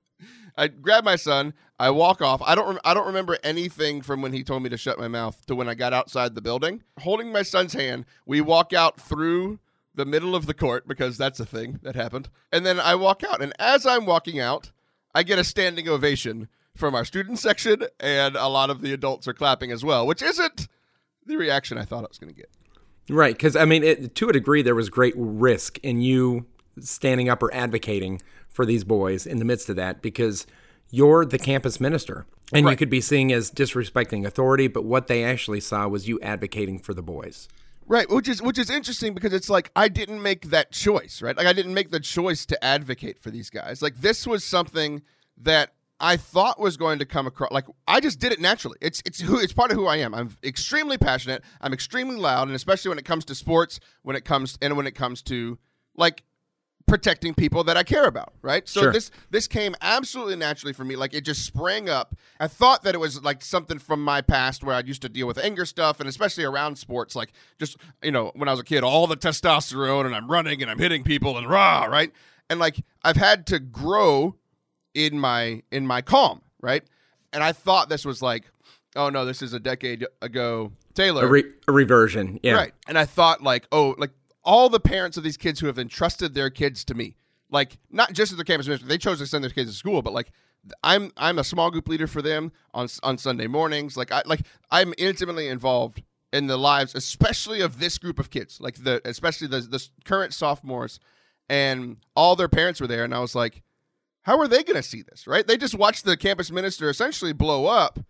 I 0.56 0.68
grabbed 0.68 1.04
my 1.04 1.16
son. 1.16 1.54
I 1.78 1.90
walk 1.90 2.20
off. 2.20 2.42
I 2.42 2.54
don't. 2.54 2.68
Rem- 2.68 2.80
I 2.84 2.94
don't 2.94 3.06
remember 3.06 3.38
anything 3.42 4.02
from 4.02 4.20
when 4.20 4.32
he 4.32 4.44
told 4.44 4.62
me 4.62 4.68
to 4.68 4.76
shut 4.76 4.98
my 4.98 5.08
mouth 5.08 5.44
to 5.46 5.54
when 5.54 5.68
I 5.68 5.74
got 5.74 5.92
outside 5.92 6.34
the 6.34 6.42
building. 6.42 6.82
Holding 7.00 7.32
my 7.32 7.42
son's 7.42 7.72
hand, 7.72 8.04
we 8.26 8.40
walk 8.40 8.72
out 8.72 9.00
through 9.00 9.58
the 9.94 10.04
middle 10.04 10.34
of 10.34 10.46
the 10.46 10.54
court 10.54 10.86
because 10.86 11.18
that's 11.18 11.40
a 11.40 11.46
thing 11.46 11.80
that 11.82 11.96
happened. 11.96 12.28
And 12.50 12.64
then 12.66 12.78
I 12.78 12.94
walk 12.94 13.24
out, 13.24 13.42
and 13.42 13.52
as 13.58 13.86
I'm 13.86 14.06
walking 14.06 14.38
out, 14.38 14.72
I 15.14 15.22
get 15.22 15.38
a 15.38 15.44
standing 15.44 15.88
ovation 15.88 16.48
from 16.76 16.94
our 16.94 17.04
student 17.04 17.38
section, 17.38 17.84
and 18.00 18.36
a 18.36 18.48
lot 18.48 18.70
of 18.70 18.80
the 18.80 18.92
adults 18.92 19.28
are 19.28 19.34
clapping 19.34 19.70
as 19.70 19.84
well, 19.84 20.06
which 20.06 20.22
isn't 20.22 20.68
the 21.26 21.36
reaction 21.36 21.78
I 21.78 21.84
thought 21.84 22.04
I 22.04 22.08
was 22.08 22.18
going 22.18 22.32
to 22.32 22.36
get. 22.36 22.50
Right, 23.08 23.34
because 23.34 23.56
I 23.56 23.64
mean, 23.64 23.82
it, 23.82 24.14
to 24.16 24.28
a 24.28 24.32
degree, 24.32 24.62
there 24.62 24.74
was 24.74 24.88
great 24.88 25.14
risk 25.16 25.78
in 25.82 26.00
you 26.00 26.46
standing 26.80 27.28
up 27.28 27.42
or 27.42 27.52
advocating 27.52 28.22
for 28.48 28.64
these 28.64 28.84
boys 28.84 29.26
in 29.26 29.38
the 29.38 29.44
midst 29.44 29.68
of 29.68 29.76
that 29.76 30.02
because 30.02 30.46
you're 30.90 31.24
the 31.24 31.38
campus 31.38 31.80
minister 31.80 32.26
and 32.52 32.68
you 32.68 32.76
could 32.76 32.90
be 32.90 33.00
seen 33.00 33.30
as 33.30 33.50
disrespecting 33.50 34.26
authority, 34.26 34.68
but 34.68 34.84
what 34.84 35.06
they 35.06 35.24
actually 35.24 35.60
saw 35.60 35.88
was 35.88 36.06
you 36.06 36.20
advocating 36.20 36.78
for 36.78 36.92
the 36.92 37.02
boys. 37.02 37.48
Right, 37.86 38.08
which 38.08 38.28
is 38.28 38.40
which 38.40 38.58
is 38.58 38.70
interesting 38.70 39.12
because 39.12 39.32
it's 39.32 39.50
like 39.50 39.70
I 39.74 39.88
didn't 39.88 40.22
make 40.22 40.50
that 40.50 40.70
choice, 40.70 41.20
right? 41.20 41.36
Like 41.36 41.46
I 41.46 41.52
didn't 41.52 41.74
make 41.74 41.90
the 41.90 42.00
choice 42.00 42.46
to 42.46 42.64
advocate 42.64 43.18
for 43.18 43.30
these 43.30 43.50
guys. 43.50 43.82
Like 43.82 43.96
this 43.96 44.26
was 44.26 44.44
something 44.44 45.02
that 45.38 45.72
I 46.02 46.16
thought 46.16 46.58
was 46.58 46.76
going 46.76 46.98
to 46.98 47.06
come 47.06 47.26
across. 47.28 47.52
Like 47.52 47.66
I 47.86 48.00
just 48.00 48.18
did 48.18 48.32
it 48.32 48.40
naturally. 48.40 48.76
It's 48.80 49.00
it's 49.06 49.20
who 49.20 49.38
it's 49.38 49.52
part 49.52 49.70
of 49.70 49.76
who 49.76 49.86
I 49.86 49.96
am. 49.98 50.14
I'm 50.14 50.36
extremely 50.42 50.98
passionate. 50.98 51.42
I'm 51.60 51.72
extremely 51.72 52.16
loud, 52.16 52.48
and 52.48 52.56
especially 52.56 52.88
when 52.88 52.98
it 52.98 53.04
comes 53.04 53.24
to 53.26 53.34
sports, 53.36 53.78
when 54.02 54.16
it 54.16 54.24
comes 54.24 54.58
and 54.60 54.76
when 54.76 54.86
it 54.88 54.94
comes 54.96 55.22
to 55.22 55.58
like 55.96 56.24
protecting 56.88 57.32
people 57.32 57.62
that 57.64 57.76
I 57.76 57.84
care 57.84 58.06
about, 58.06 58.34
right? 58.42 58.68
So 58.68 58.82
Sure. 58.82 58.92
this 58.92 59.12
this 59.30 59.46
came 59.46 59.76
absolutely 59.80 60.34
naturally 60.34 60.72
for 60.72 60.84
me. 60.84 60.96
Like 60.96 61.14
it 61.14 61.20
just 61.24 61.46
sprang 61.46 61.88
up. 61.88 62.16
I 62.40 62.48
thought 62.48 62.82
that 62.82 62.94
it 62.96 62.98
was 62.98 63.22
like 63.22 63.40
something 63.42 63.78
from 63.78 64.02
my 64.02 64.20
past 64.20 64.64
where 64.64 64.74
I 64.74 64.80
used 64.80 65.02
to 65.02 65.08
deal 65.08 65.28
with 65.28 65.38
anger 65.38 65.64
stuff, 65.64 66.00
and 66.00 66.08
especially 66.08 66.42
around 66.42 66.76
sports, 66.76 67.14
like 67.14 67.32
just 67.60 67.76
you 68.02 68.10
know 68.10 68.32
when 68.34 68.48
I 68.48 68.52
was 68.52 68.60
a 68.60 68.64
kid, 68.64 68.82
all 68.82 69.06
the 69.06 69.16
testosterone, 69.16 70.04
and 70.04 70.14
I'm 70.16 70.28
running 70.28 70.60
and 70.62 70.70
I'm 70.70 70.80
hitting 70.80 71.04
people 71.04 71.38
and 71.38 71.48
rah, 71.48 71.84
right? 71.84 72.10
And 72.50 72.58
like 72.58 72.82
I've 73.04 73.16
had 73.16 73.46
to 73.46 73.60
grow 73.60 74.34
in 74.94 75.18
my 75.18 75.62
in 75.70 75.86
my 75.86 76.02
calm, 76.02 76.42
right? 76.60 76.82
And 77.32 77.42
I 77.42 77.52
thought 77.52 77.88
this 77.88 78.04
was 78.04 78.22
like, 78.22 78.44
oh 78.96 79.08
no, 79.08 79.24
this 79.24 79.42
is 79.42 79.52
a 79.52 79.60
decade 79.60 80.06
ago, 80.20 80.72
Taylor, 80.94 81.24
A, 81.24 81.28
re- 81.28 81.52
a 81.68 81.72
reversion, 81.72 82.38
yeah. 82.42 82.54
Right. 82.54 82.74
And 82.86 82.98
I 82.98 83.04
thought 83.04 83.42
like, 83.42 83.66
oh, 83.72 83.94
like 83.98 84.10
all 84.44 84.68
the 84.68 84.80
parents 84.80 85.16
of 85.16 85.24
these 85.24 85.36
kids 85.36 85.60
who 85.60 85.66
have 85.66 85.78
entrusted 85.78 86.34
their 86.34 86.50
kids 86.50 86.84
to 86.86 86.94
me, 86.94 87.16
like 87.50 87.78
not 87.90 88.12
just 88.12 88.32
as 88.32 88.36
their 88.36 88.44
campus 88.44 88.66
minister, 88.66 88.86
they 88.86 88.98
chose 88.98 89.18
to 89.18 89.26
send 89.26 89.44
their 89.44 89.50
kids 89.50 89.70
to 89.70 89.76
school, 89.76 90.02
but 90.02 90.12
like 90.12 90.30
I'm 90.82 91.10
I'm 91.16 91.38
a 91.38 91.44
small 91.44 91.70
group 91.70 91.88
leader 91.88 92.06
for 92.06 92.22
them 92.22 92.52
on 92.74 92.88
on 93.02 93.18
Sunday 93.18 93.46
mornings. 93.46 93.96
Like 93.96 94.12
I 94.12 94.22
like 94.26 94.42
I'm 94.70 94.94
intimately 94.98 95.48
involved 95.48 96.02
in 96.32 96.46
the 96.46 96.56
lives, 96.56 96.94
especially 96.94 97.60
of 97.60 97.78
this 97.78 97.98
group 97.98 98.18
of 98.18 98.30
kids, 98.30 98.60
like 98.60 98.82
the 98.82 99.00
especially 99.04 99.48
the 99.48 99.60
the 99.60 99.86
current 100.04 100.34
sophomores, 100.34 101.00
and 101.48 101.96
all 102.16 102.36
their 102.36 102.48
parents 102.48 102.80
were 102.80 102.86
there, 102.86 103.04
and 103.04 103.14
I 103.14 103.20
was 103.20 103.34
like, 103.34 103.62
how 104.22 104.38
are 104.38 104.48
they 104.48 104.62
going 104.62 104.76
to 104.76 104.82
see 104.82 105.02
this? 105.02 105.26
Right? 105.26 105.46
They 105.46 105.56
just 105.56 105.74
watched 105.74 106.04
the 106.04 106.16
campus 106.16 106.50
minister 106.50 106.88
essentially 106.88 107.32
blow 107.32 107.66
up. 107.66 108.00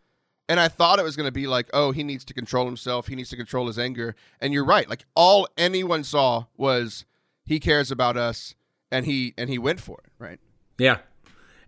And 0.48 0.58
I 0.58 0.68
thought 0.68 0.98
it 0.98 1.04
was 1.04 1.16
going 1.16 1.28
to 1.28 1.32
be 1.32 1.46
like, 1.46 1.70
oh, 1.72 1.92
he 1.92 2.02
needs 2.02 2.24
to 2.26 2.34
control 2.34 2.66
himself. 2.66 3.06
He 3.06 3.14
needs 3.14 3.30
to 3.30 3.36
control 3.36 3.68
his 3.68 3.78
anger. 3.78 4.14
And 4.40 4.52
you're 4.52 4.64
right. 4.64 4.88
Like 4.88 5.04
all 5.14 5.48
anyone 5.56 6.04
saw 6.04 6.46
was 6.56 7.04
he 7.44 7.60
cares 7.60 7.90
about 7.90 8.16
us, 8.16 8.54
and 8.90 9.06
he 9.06 9.34
and 9.38 9.48
he 9.48 9.58
went 9.58 9.80
for 9.80 10.00
it. 10.04 10.12
Right. 10.18 10.38
Yeah. 10.78 10.98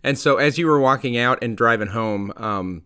And 0.03 0.19
so, 0.19 0.37
as 0.37 0.57
you 0.57 0.67
were 0.67 0.79
walking 0.79 1.17
out 1.17 1.39
and 1.41 1.57
driving 1.57 1.87
home, 1.87 2.31
um, 2.37 2.83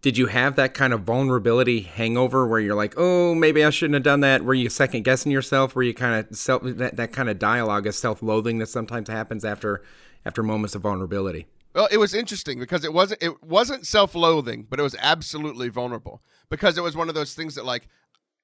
did 0.00 0.16
you 0.16 0.26
have 0.26 0.56
that 0.56 0.72
kind 0.72 0.92
of 0.92 1.02
vulnerability 1.02 1.80
hangover 1.80 2.46
where 2.46 2.60
you're 2.60 2.74
like, 2.74 2.94
oh, 2.96 3.34
maybe 3.34 3.64
I 3.64 3.70
shouldn't 3.70 3.94
have 3.94 4.02
done 4.02 4.20
that? 4.20 4.44
Were 4.44 4.54
you 4.54 4.68
second 4.68 5.04
guessing 5.04 5.30
yourself? 5.30 5.74
Were 5.74 5.82
you 5.82 5.94
kind 5.94 6.26
of 6.26 6.36
self 6.36 6.62
that, 6.62 6.96
that 6.96 7.12
kind 7.12 7.28
of 7.28 7.38
dialogue 7.38 7.86
of 7.86 7.94
self 7.94 8.22
loathing 8.22 8.58
that 8.58 8.68
sometimes 8.68 9.08
happens 9.08 9.44
after 9.44 9.82
after 10.24 10.42
moments 10.42 10.74
of 10.74 10.82
vulnerability? 10.82 11.46
Well, 11.74 11.88
it 11.90 11.96
was 11.96 12.14
interesting 12.14 12.58
because 12.58 12.84
it 12.84 12.92
wasn't 12.92 13.22
it 13.22 13.42
wasn't 13.42 13.86
self-loathing, 13.86 14.66
but 14.70 14.78
it 14.78 14.82
was 14.82 14.94
absolutely 15.00 15.68
vulnerable 15.68 16.22
because 16.48 16.78
it 16.78 16.82
was 16.82 16.96
one 16.96 17.08
of 17.08 17.14
those 17.14 17.34
things 17.34 17.56
that 17.56 17.64
like 17.64 17.88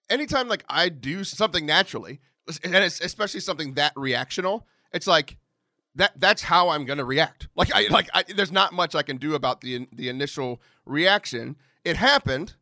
anytime 0.08 0.48
like 0.48 0.64
I 0.68 0.88
do 0.88 1.22
something 1.22 1.64
naturally, 1.64 2.20
and 2.64 2.74
especially 2.74 3.40
something 3.40 3.74
that 3.74 3.94
reactional, 3.94 4.64
it's 4.92 5.06
like 5.06 5.36
that 5.94 6.12
that's 6.16 6.42
how 6.42 6.70
I'm 6.70 6.84
going 6.84 6.98
to 6.98 7.04
react. 7.04 7.48
Like 7.54 7.72
I 7.72 7.86
like 7.88 8.08
I, 8.12 8.24
there's 8.24 8.52
not 8.52 8.72
much 8.72 8.94
I 8.94 9.02
can 9.02 9.16
do 9.16 9.34
about 9.34 9.60
the 9.60 9.86
the 9.92 10.08
initial 10.08 10.60
reaction. 10.84 11.56
It 11.84 11.96
happened. 11.96 12.54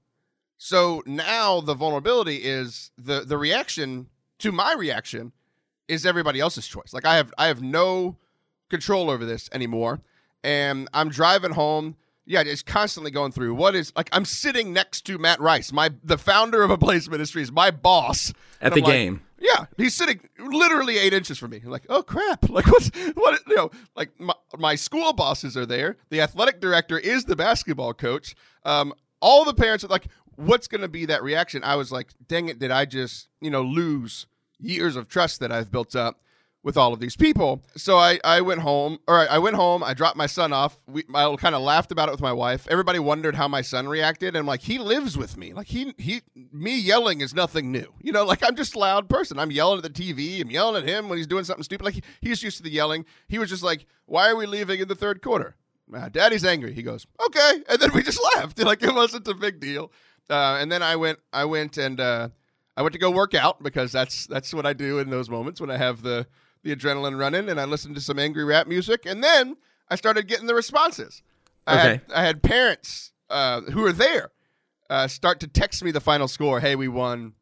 So 0.59 1.03
now 1.07 1.61
the 1.61 1.75
vulnerability 1.75 2.37
is 2.37 2.91
the 2.99 3.21
the 3.21 3.39
reaction 3.39 4.09
to 4.41 4.53
my 4.53 4.75
reaction 4.75 5.33
is 5.89 6.05
everybody 6.05 6.41
else's 6.41 6.67
choice. 6.67 6.93
Like 6.93 7.07
I 7.07 7.17
have 7.17 7.33
I 7.39 7.47
have 7.47 7.63
no 7.63 8.17
control 8.69 9.11
over 9.11 9.25
this 9.25 9.49
anymore. 9.53 10.01
And 10.43 10.89
I'm 10.93 11.09
driving 11.09 11.53
home. 11.53 11.97
Yeah, 12.25 12.45
just 12.45 12.67
constantly 12.67 13.11
going 13.11 13.33
through 13.33 13.55
what 13.55 13.75
is 13.75 13.93
like 13.97 14.11
I'm 14.13 14.27
sitting 14.27 14.73
next 14.73 15.03
to 15.07 15.17
Matt 15.17 15.41
Rice, 15.41 15.73
my 15.73 15.91
the 16.05 16.19
founder 16.19 16.63
of 16.63 16.71
Ablaze 16.71 17.09
Ministries, 17.09 17.51
my 17.51 17.71
boss. 17.71 18.35
At 18.61 18.75
the 18.75 18.83
like, 18.83 18.93
game. 18.93 19.23
Yeah, 19.41 19.67
he's 19.77 19.95
sitting 19.95 20.21
literally 20.39 20.99
eight 20.99 21.13
inches 21.13 21.39
from 21.39 21.53
me. 21.53 21.61
I'm 21.65 21.71
like, 21.71 21.87
oh 21.89 22.03
crap! 22.03 22.51
Like 22.51 22.67
what's 22.67 22.91
what? 23.15 23.41
You 23.47 23.57
know, 23.57 23.71
like 23.97 24.11
my, 24.19 24.35
my 24.59 24.75
school 24.75 25.13
bosses 25.13 25.57
are 25.57 25.67
there. 25.67 25.97
The 26.11 26.21
athletic 26.21 26.61
director 26.61 26.99
is 26.99 27.25
the 27.25 27.37
basketball 27.37 27.95
coach. 27.95 28.35
Um, 28.65 28.93
all 29.21 29.45
the 29.45 29.55
parents 29.55 29.85
are 29.85 29.89
like, 29.89 30.09
what's 30.37 30.69
going 30.69 30.81
to 30.81 30.89
be 30.89 31.07
that 31.07 31.23
reaction? 31.23 31.63
I 31.65 31.77
was 31.77 31.93
like, 31.93 32.13
dang 32.27 32.49
it! 32.49 32.59
Did 32.59 32.71
I 32.71 32.85
just 32.85 33.29
you 33.41 33.51
know 33.51 33.63
lose 33.63 34.27
years 34.59 34.97
of 34.97 35.09
trust 35.09 35.41
that 35.41 35.53
I've 35.53 35.71
built 35.71 35.95
up? 35.95 36.21
With 36.63 36.77
all 36.77 36.93
of 36.93 37.01
these 37.01 37.17
people. 37.17 37.63
So 37.77 37.97
I, 37.97 38.19
I 38.25 38.41
went 38.41 38.61
home, 38.61 38.99
or 39.07 39.29
I 39.29 39.39
went 39.39 39.57
home. 39.57 39.83
I 39.83 39.95
dropped 39.95 40.17
my 40.17 40.27
son 40.27 40.53
off. 40.53 40.77
We, 40.87 41.05
I 41.15 41.35
kind 41.37 41.55
of 41.55 41.63
laughed 41.63 41.93
about 41.93 42.09
it 42.09 42.13
with 42.13 42.21
my 42.21 42.33
wife. 42.33 42.67
Everybody 42.69 42.99
wondered 42.99 43.37
how 43.37 43.49
my 43.49 43.63
son 43.63 43.89
reacted, 43.89 44.29
and 44.29 44.39
I'm 44.39 44.47
like, 44.47 44.63
he 44.63 44.79
lives 44.79 45.17
with 45.17 45.37
me. 45.37 45.53
Like 45.53 45.69
he 45.69 45.95
he 45.99 46.23
me 46.53 46.79
yelling 46.79 47.21
is 47.21 47.33
nothing 47.33 47.71
new. 47.71 47.93
You 48.03 48.13
know, 48.13 48.25
like 48.25 48.43
I'm 48.43 48.57
just 48.57 48.75
a 48.75 48.79
loud 48.79 49.09
person. 49.09 49.39
I'm 49.39 49.53
yelling 49.53 49.79
at 49.79 49.85
the 49.85 49.91
TV. 49.91 50.41
I'm 50.41 50.51
yelling 50.51 50.83
at 50.83 50.89
him 50.89 51.09
when 51.09 51.19
he's 51.19 51.27
doing 51.27 51.45
something 51.45 51.63
stupid. 51.63 51.85
Like 51.85 51.95
he, 51.95 52.03
he's 52.21 52.43
used 52.43 52.57
to 52.59 52.63
the 52.63 52.71
yelling. 52.71 53.05
He 53.29 53.39
was 53.39 53.49
just 53.49 53.63
like, 53.63 53.87
why 54.07 54.29
are 54.29 54.37
we 54.37 54.47
leaving 54.47 54.81
in 54.81 54.89
the 54.89 54.95
third 54.95 55.23
quarter? 55.23 55.57
Uh, 55.95 56.09
Daddy's 56.09 56.45
angry. 56.45 56.75
He 56.75 56.83
goes, 56.83 57.07
okay, 57.27 57.63
and 57.69 57.79
then 57.79 57.93
we 57.95 58.03
just 58.03 58.21
left. 58.35 58.59
Like 58.69 58.83
it 58.83 58.95
wasn't 58.95 59.27
a 59.29 59.35
big 59.35 59.61
deal. 59.61 59.93
Uh, 60.29 60.59
and 60.61 60.71
then 60.71 60.83
I 60.83 60.97
went, 60.97 61.21
I 61.33 61.47
went 61.47 61.79
and 61.79 61.99
uh, 61.99 62.29
I 62.77 62.83
went 62.83 62.93
to 62.93 62.99
go 62.99 63.11
work 63.11 63.35
out 63.35 63.63
because 63.63 63.93
that's 63.93 64.27
that's 64.27 64.53
what 64.53 64.67
I 64.67 64.73
do 64.73 64.99
in 64.99 65.09
those 65.09 65.31
moments 65.31 65.61
when 65.61 65.71
I 65.71 65.79
have 65.79 66.03
the 66.03 66.27
the 66.69 66.77
adrenaline 66.77 67.19
running, 67.19 67.49
and 67.49 67.61
I 67.61 67.65
listened 67.65 67.95
to 67.97 68.01
some 68.01 68.19
angry 68.19 68.45
rap 68.45 68.67
music, 68.67 69.05
and 69.07 69.23
then 69.25 69.57
I 69.89 69.97
started 69.97 70.29
getting 70.29 70.47
the 70.47 70.55
responses. 70.55 71.23
I 71.67 71.73
Okay. 71.79 71.89
had, 71.89 72.03
I 72.15 72.23
had 72.25 72.43
parents 72.43 73.13
uh, 73.31 73.63
who 73.63 73.83
were 73.83 73.93
there 73.93 74.31
uh, 74.91 75.07
start 75.09 75.41
to 75.41 75.47
text 75.47 75.83
me 75.85 75.91
the 75.91 76.01
final 76.01 76.29
score. 76.29 76.61
Hey, 76.61 76.77
we 76.77 76.89
won. 76.89 77.35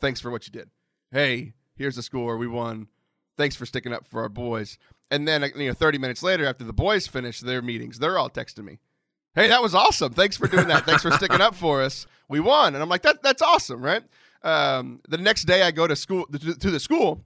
Thanks 0.00 0.20
for 0.20 0.30
what 0.30 0.46
you 0.46 0.52
did. 0.52 0.70
Hey, 1.10 1.54
here's 1.76 1.96
the 1.96 2.02
score. 2.02 2.36
We 2.36 2.46
won. 2.46 2.88
Thanks 3.36 3.56
for 3.56 3.66
sticking 3.66 3.92
up 3.92 4.06
for 4.06 4.22
our 4.22 4.28
boys. 4.28 4.78
And 5.10 5.26
then, 5.26 5.42
you 5.56 5.68
know, 5.68 5.74
30 5.74 5.98
minutes 5.98 6.22
later, 6.22 6.46
after 6.46 6.64
the 6.64 6.72
boys 6.72 7.06
finish 7.06 7.40
their 7.40 7.62
meetings, 7.62 7.98
they're 7.98 8.18
all 8.18 8.30
texting 8.30 8.64
me. 8.64 8.78
Hey, 9.34 9.48
that 9.48 9.62
was 9.62 9.74
awesome. 9.74 10.12
Thanks 10.12 10.36
for 10.36 10.46
doing 10.46 10.68
that. 10.68 10.84
Thanks 10.86 11.02
for 11.02 11.10
sticking 11.12 11.40
up 11.40 11.54
for 11.54 11.82
us. 11.82 12.06
We 12.28 12.40
won. 12.40 12.74
And 12.74 12.82
I'm 12.82 12.88
like, 12.88 13.02
that, 13.02 13.22
that's 13.22 13.42
awesome, 13.42 13.80
right? 13.82 14.02
Um, 14.42 15.00
the 15.08 15.18
next 15.18 15.44
day, 15.44 15.62
I 15.62 15.70
go 15.70 15.86
to 15.86 15.96
school 15.96 16.26
to, 16.26 16.54
to 16.54 16.70
the 16.70 16.80
school, 16.80 17.24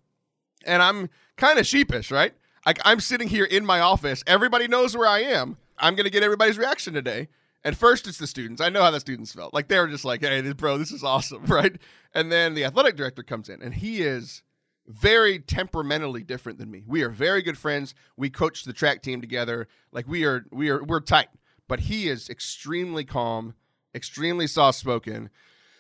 and 0.67 0.83
I'm 0.83 1.09
kind 1.37 1.59
of 1.59 1.67
sheepish, 1.67 2.11
right? 2.11 2.33
Like 2.67 2.79
I'm 2.85 3.01
sitting 3.01 3.29
here 3.29 3.45
in 3.45 3.65
my 3.67 3.81
office. 3.81 4.23
Everybody 4.27 4.69
knows 4.69 4.97
where 4.97 5.09
I 5.09 5.21
am. 5.21 5.57
I'm 5.79 5.95
gonna 5.95 6.11
get 6.11 6.23
everybody's 6.23 6.59
reaction 6.59 6.95
today. 6.95 7.29
And 7.67 7.77
first, 7.77 8.07
it's 8.07 8.19
the 8.19 8.27
students. 8.27 8.61
I 8.61 8.69
know 8.69 8.83
how 8.83 8.91
the 8.91 9.01
students 9.01 9.33
felt. 9.33 9.55
Like 9.55 9.69
they 9.69 9.79
were 9.79 9.89
just 9.89 10.05
like, 10.05 10.21
"Hey, 10.23 10.53
bro, 10.53 10.77
this 10.77 10.93
is 10.93 11.03
awesome," 11.03 11.45
right? 11.47 11.77
And 12.15 12.31
then 12.31 12.55
the 12.55 12.65
athletic 12.65 12.97
director 12.97 13.23
comes 13.23 13.49
in, 13.49 13.63
and 13.63 13.75
he 13.75 14.03
is 14.03 14.43
very 14.87 15.39
temperamentally 15.39 16.23
different 16.23 16.59
than 16.59 16.71
me. 16.71 16.83
We 16.87 17.03
are 17.03 17.09
very 17.09 17.43
good 17.43 17.57
friends. 17.57 17.95
We 18.17 18.31
coach 18.31 18.65
the 18.65 18.73
track 18.73 19.03
team 19.03 19.21
together. 19.21 19.67
Like 19.93 20.07
we 20.07 20.25
are, 20.25 20.45
we 20.53 20.69
are, 20.69 20.85
we're 20.85 21.01
tight. 21.01 21.29
But 21.69 21.81
he 21.81 22.09
is 22.09 22.29
extremely 22.29 23.05
calm, 23.05 23.55
extremely 23.95 24.47
soft 24.47 24.79
spoken. 24.79 25.31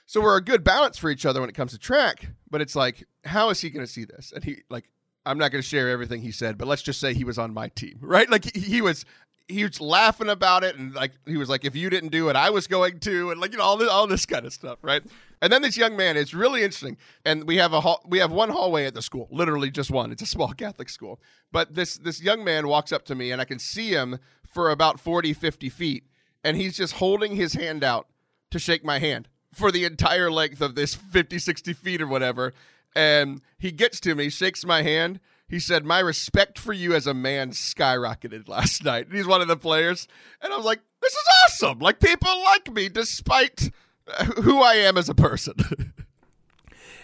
So 0.06 0.20
we're 0.20 0.36
a 0.36 0.44
good 0.44 0.64
balance 0.64 0.98
for 0.98 1.10
each 1.10 1.24
other 1.24 1.40
when 1.40 1.48
it 1.48 1.54
comes 1.54 1.72
to 1.72 1.78
track. 1.78 2.28
But 2.50 2.60
it's 2.60 2.76
like, 2.76 3.04
how 3.24 3.50
is 3.50 3.60
he 3.60 3.70
going 3.70 3.84
to 3.84 3.90
see 3.90 4.04
this? 4.04 4.32
And 4.34 4.44
he 4.44 4.62
like, 4.68 4.88
I'm 5.26 5.38
not 5.38 5.50
going 5.50 5.62
to 5.62 5.68
share 5.68 5.88
everything 5.90 6.20
he 6.20 6.32
said, 6.32 6.58
but 6.58 6.68
let's 6.68 6.82
just 6.82 7.00
say 7.00 7.14
he 7.14 7.24
was 7.24 7.38
on 7.38 7.54
my 7.54 7.68
team, 7.68 7.98
right? 8.00 8.28
Like 8.30 8.44
he, 8.54 8.60
he 8.60 8.82
was. 8.82 9.04
He 9.46 9.62
was 9.62 9.78
laughing 9.78 10.30
about 10.30 10.64
it, 10.64 10.74
and 10.76 10.94
like 10.94 11.12
he 11.26 11.36
was 11.36 11.50
like, 11.50 11.66
"If 11.66 11.76
you 11.76 11.90
didn't 11.90 12.08
do 12.08 12.30
it, 12.30 12.34
I 12.34 12.48
was 12.48 12.66
going 12.66 12.98
to," 13.00 13.30
and 13.30 13.38
like 13.38 13.52
you 13.52 13.58
know 13.58 13.64
all 13.64 13.76
this, 13.76 13.90
all 13.90 14.06
this 14.06 14.24
kind 14.24 14.46
of 14.46 14.54
stuff, 14.54 14.78
right? 14.80 15.02
And 15.42 15.52
then 15.52 15.60
this 15.60 15.76
young 15.76 15.98
man, 15.98 16.16
it's 16.16 16.32
really 16.32 16.62
interesting. 16.62 16.96
And 17.26 17.46
we 17.46 17.56
have 17.56 17.74
a 17.74 17.82
hall, 17.82 18.00
we 18.06 18.20
have 18.20 18.32
one 18.32 18.48
hallway 18.48 18.86
at 18.86 18.94
the 18.94 19.02
school, 19.02 19.28
literally 19.30 19.70
just 19.70 19.90
one. 19.90 20.10
It's 20.12 20.22
a 20.22 20.26
small 20.26 20.48
Catholic 20.56 20.88
school. 20.88 21.20
But 21.52 21.74
this 21.74 21.98
this 21.98 22.22
young 22.22 22.42
man 22.42 22.68
walks 22.68 22.90
up 22.90 23.04
to 23.04 23.14
me 23.14 23.30
and 23.32 23.38
I 23.38 23.44
can 23.44 23.58
see 23.58 23.90
him 23.90 24.18
for 24.46 24.70
about 24.70 24.98
40, 24.98 25.34
50 25.34 25.68
feet. 25.68 26.04
And 26.42 26.56
he's 26.56 26.78
just 26.78 26.94
holding 26.94 27.36
his 27.36 27.52
hand 27.52 27.84
out 27.84 28.08
to 28.50 28.58
shake 28.58 28.82
my 28.82 28.98
hand 28.98 29.28
for 29.54 29.70
the 29.72 29.84
entire 29.84 30.30
length 30.30 30.60
of 30.60 30.74
this 30.74 30.94
50, 30.94 31.38
60 31.38 31.72
feet 31.72 32.02
or 32.02 32.06
whatever. 32.06 32.52
And 32.94 33.40
he 33.58 33.72
gets 33.72 34.00
to 34.00 34.14
me, 34.14 34.30
shakes 34.30 34.64
my 34.64 34.82
hand. 34.82 35.20
He 35.48 35.58
said, 35.58 35.84
My 35.84 36.00
respect 36.00 36.58
for 36.58 36.72
you 36.72 36.94
as 36.94 37.06
a 37.06 37.14
man 37.14 37.50
skyrocketed 37.50 38.48
last 38.48 38.84
night. 38.84 39.06
And 39.06 39.16
he's 39.16 39.26
one 39.26 39.40
of 39.40 39.48
the 39.48 39.56
players. 39.56 40.08
And 40.40 40.52
I 40.52 40.56
was 40.56 40.66
like, 40.66 40.80
This 41.00 41.12
is 41.12 41.28
awesome. 41.44 41.78
Like, 41.80 42.00
people 42.00 42.42
like 42.44 42.72
me 42.72 42.88
despite 42.88 43.70
uh, 44.06 44.24
who 44.24 44.62
I 44.62 44.74
am 44.74 44.96
as 44.96 45.08
a 45.08 45.14
person. 45.14 45.54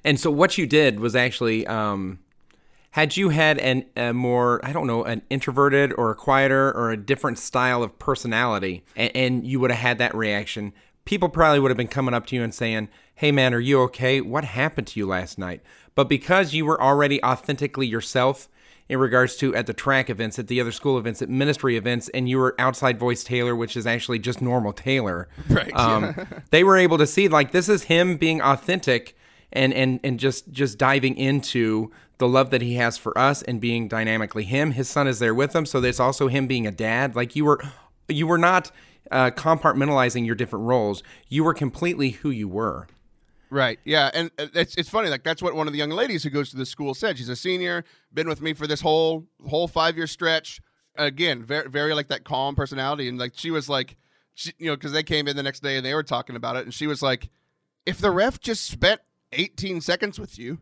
And 0.05 0.19
so 0.19 0.31
what 0.31 0.59
you 0.59 0.67
did 0.67 1.01
was 1.01 1.15
actually, 1.15 1.67
um, 1.67 2.21
had 2.93 3.17
you 3.17 3.29
had 3.29 3.59
an 3.59 3.85
a 3.97 4.13
more 4.13 4.61
I 4.65 4.73
don't 4.73 4.87
know 4.87 5.05
an 5.05 5.23
introverted 5.31 5.93
or 5.97 6.11
a 6.11 6.15
quieter 6.15 6.73
or 6.73 6.91
a 6.91 6.97
different 6.97 7.39
style 7.39 7.83
of 7.83 7.99
personality, 7.99 8.83
and, 8.97 9.13
and 9.15 9.47
you 9.47 9.61
would 9.61 9.71
have 9.71 9.81
had 9.81 9.99
that 9.99 10.15
reaction, 10.15 10.73
people 11.05 11.29
probably 11.29 11.61
would 11.61 11.71
have 11.71 11.79
been 11.79 11.89
coming 11.89 12.15
up 12.15 12.27
to 12.27 12.37
you 12.37 12.43
and 12.43 12.55
saying, 12.55 12.89
"Hey 13.15 13.33
man, 13.33 13.55
are 13.55 13.61
you 13.61 13.81
okay? 13.83 14.21
What 14.21 14.45
happened 14.45 14.87
to 14.89 15.01
you 15.01 15.07
last 15.07 15.39
night?" 15.39 15.63
But 15.95 16.09
because 16.09 16.55
you 16.55 16.65
were 16.65 16.81
already 16.81 17.23
authentically 17.23 17.87
yourself 17.87 18.49
in 18.89 18.99
regards 18.99 19.37
to 19.37 19.55
at 19.55 19.67
the 19.67 19.73
track 19.73 20.11
events, 20.11 20.39
at 20.39 20.49
the 20.49 20.61
other 20.61 20.73
school 20.73 20.99
events, 20.99 21.23
at 21.23 21.29
ministry 21.29 21.77
events, 21.77 22.09
and 22.09 22.29
you 22.29 22.39
were 22.39 22.57
outside 22.59 22.99
voice 22.99 23.23
Taylor, 23.23 23.55
which 23.55 23.77
is 23.77 23.87
actually 23.87 24.19
just 24.19 24.43
normal 24.43 24.73
Taylor. 24.73 25.29
Right, 25.49 25.75
Um, 25.75 26.15
they 26.51 26.65
were 26.65 26.77
able 26.77 26.99
to 26.99 27.07
see 27.07 27.29
like 27.29 27.53
this 27.53 27.69
is 27.69 27.85
him 27.85 28.17
being 28.17 28.41
authentic 28.43 29.17
and 29.53 29.73
and 29.73 30.01
and 30.03 30.19
just 30.19 30.51
just 30.53 30.79
diving 30.79 31.17
into 31.17 31.91
the 32.19 32.29
love 32.29 32.51
that 32.51 32.63
he 32.63 32.75
has 32.75 32.99
for 32.99 33.17
us 33.17 33.43
and 33.43 33.61
being 33.61 33.89
dynamically 33.89 34.45
him. 34.45 34.73
His 34.73 34.89
son 34.89 35.07
is 35.09 35.19
there 35.21 35.35
with 35.35 35.55
him, 35.57 35.65
so 35.67 35.81
there's 35.81 36.01
also 36.01 36.29
him 36.29 36.47
being 36.47 36.67
a 36.67 36.71
dad. 36.71 37.17
Like 37.17 37.35
you 37.35 37.45
were, 37.47 37.63
you 38.09 38.27
were 38.27 38.39
not 38.39 38.71
uh, 39.11 39.31
compartmentalizing 39.31 40.27
your 40.27 40.35
different 40.35 40.67
roles. 40.67 41.03
You 41.29 41.45
were 41.45 41.55
completely 41.55 42.11
who 42.11 42.31
you 42.31 42.49
were. 42.49 42.87
Right. 43.51 43.81
Yeah, 43.85 44.11
and 44.15 44.31
uh, 44.39 44.47
it's 44.55 44.77
it's 44.77 44.89
funny. 44.89 45.09
Like 45.09 45.25
that's 45.25 45.43
what 45.43 45.55
one 45.57 45.67
of 45.67 45.73
the 45.73 45.79
young 45.79 45.91
ladies 45.91 46.23
who 46.23 46.31
goes 46.31 46.51
to 46.51 46.57
the 46.57 46.67
school 46.67 46.95
said. 46.95 47.19
She's 47.19 47.29
a 47.29 47.35
senior, 47.35 47.85
been 48.15 48.29
with 48.29 48.41
me 48.41 48.55
for 48.55 48.69
this 48.69 48.81
whole 48.81 49.27
whole 49.49 49.67
five 49.67 49.97
year 49.97 50.07
stretch. 50.07 50.61
Again, 50.97 51.43
very 51.43 51.69
very 51.69 51.93
like 51.95 52.09
that 52.09 52.25
calm 52.25 52.55
personality, 52.55 53.09
and 53.09 53.19
like 53.19 53.33
she 53.35 53.51
was 53.51 53.69
like, 53.69 53.97
she, 54.35 54.53
you 54.59 54.67
know, 54.67 54.77
because 54.77 54.93
they 54.93 55.03
came 55.03 55.27
in 55.27 55.35
the 55.35 55.43
next 55.43 55.65
day 55.65 55.77
and 55.77 55.85
they 55.85 55.95
were 55.95 56.05
talking 56.05 56.37
about 56.37 56.57
it, 56.57 56.65
and 56.65 56.73
she 56.73 56.87
was 56.87 57.03
like, 57.03 57.29
if 57.85 57.99
the 57.99 58.13
ref 58.13 58.39
just 58.39 58.65
spent 58.65 59.01
18 59.33 59.81
seconds 59.81 60.21
with 60.21 60.39
you, 60.39 60.59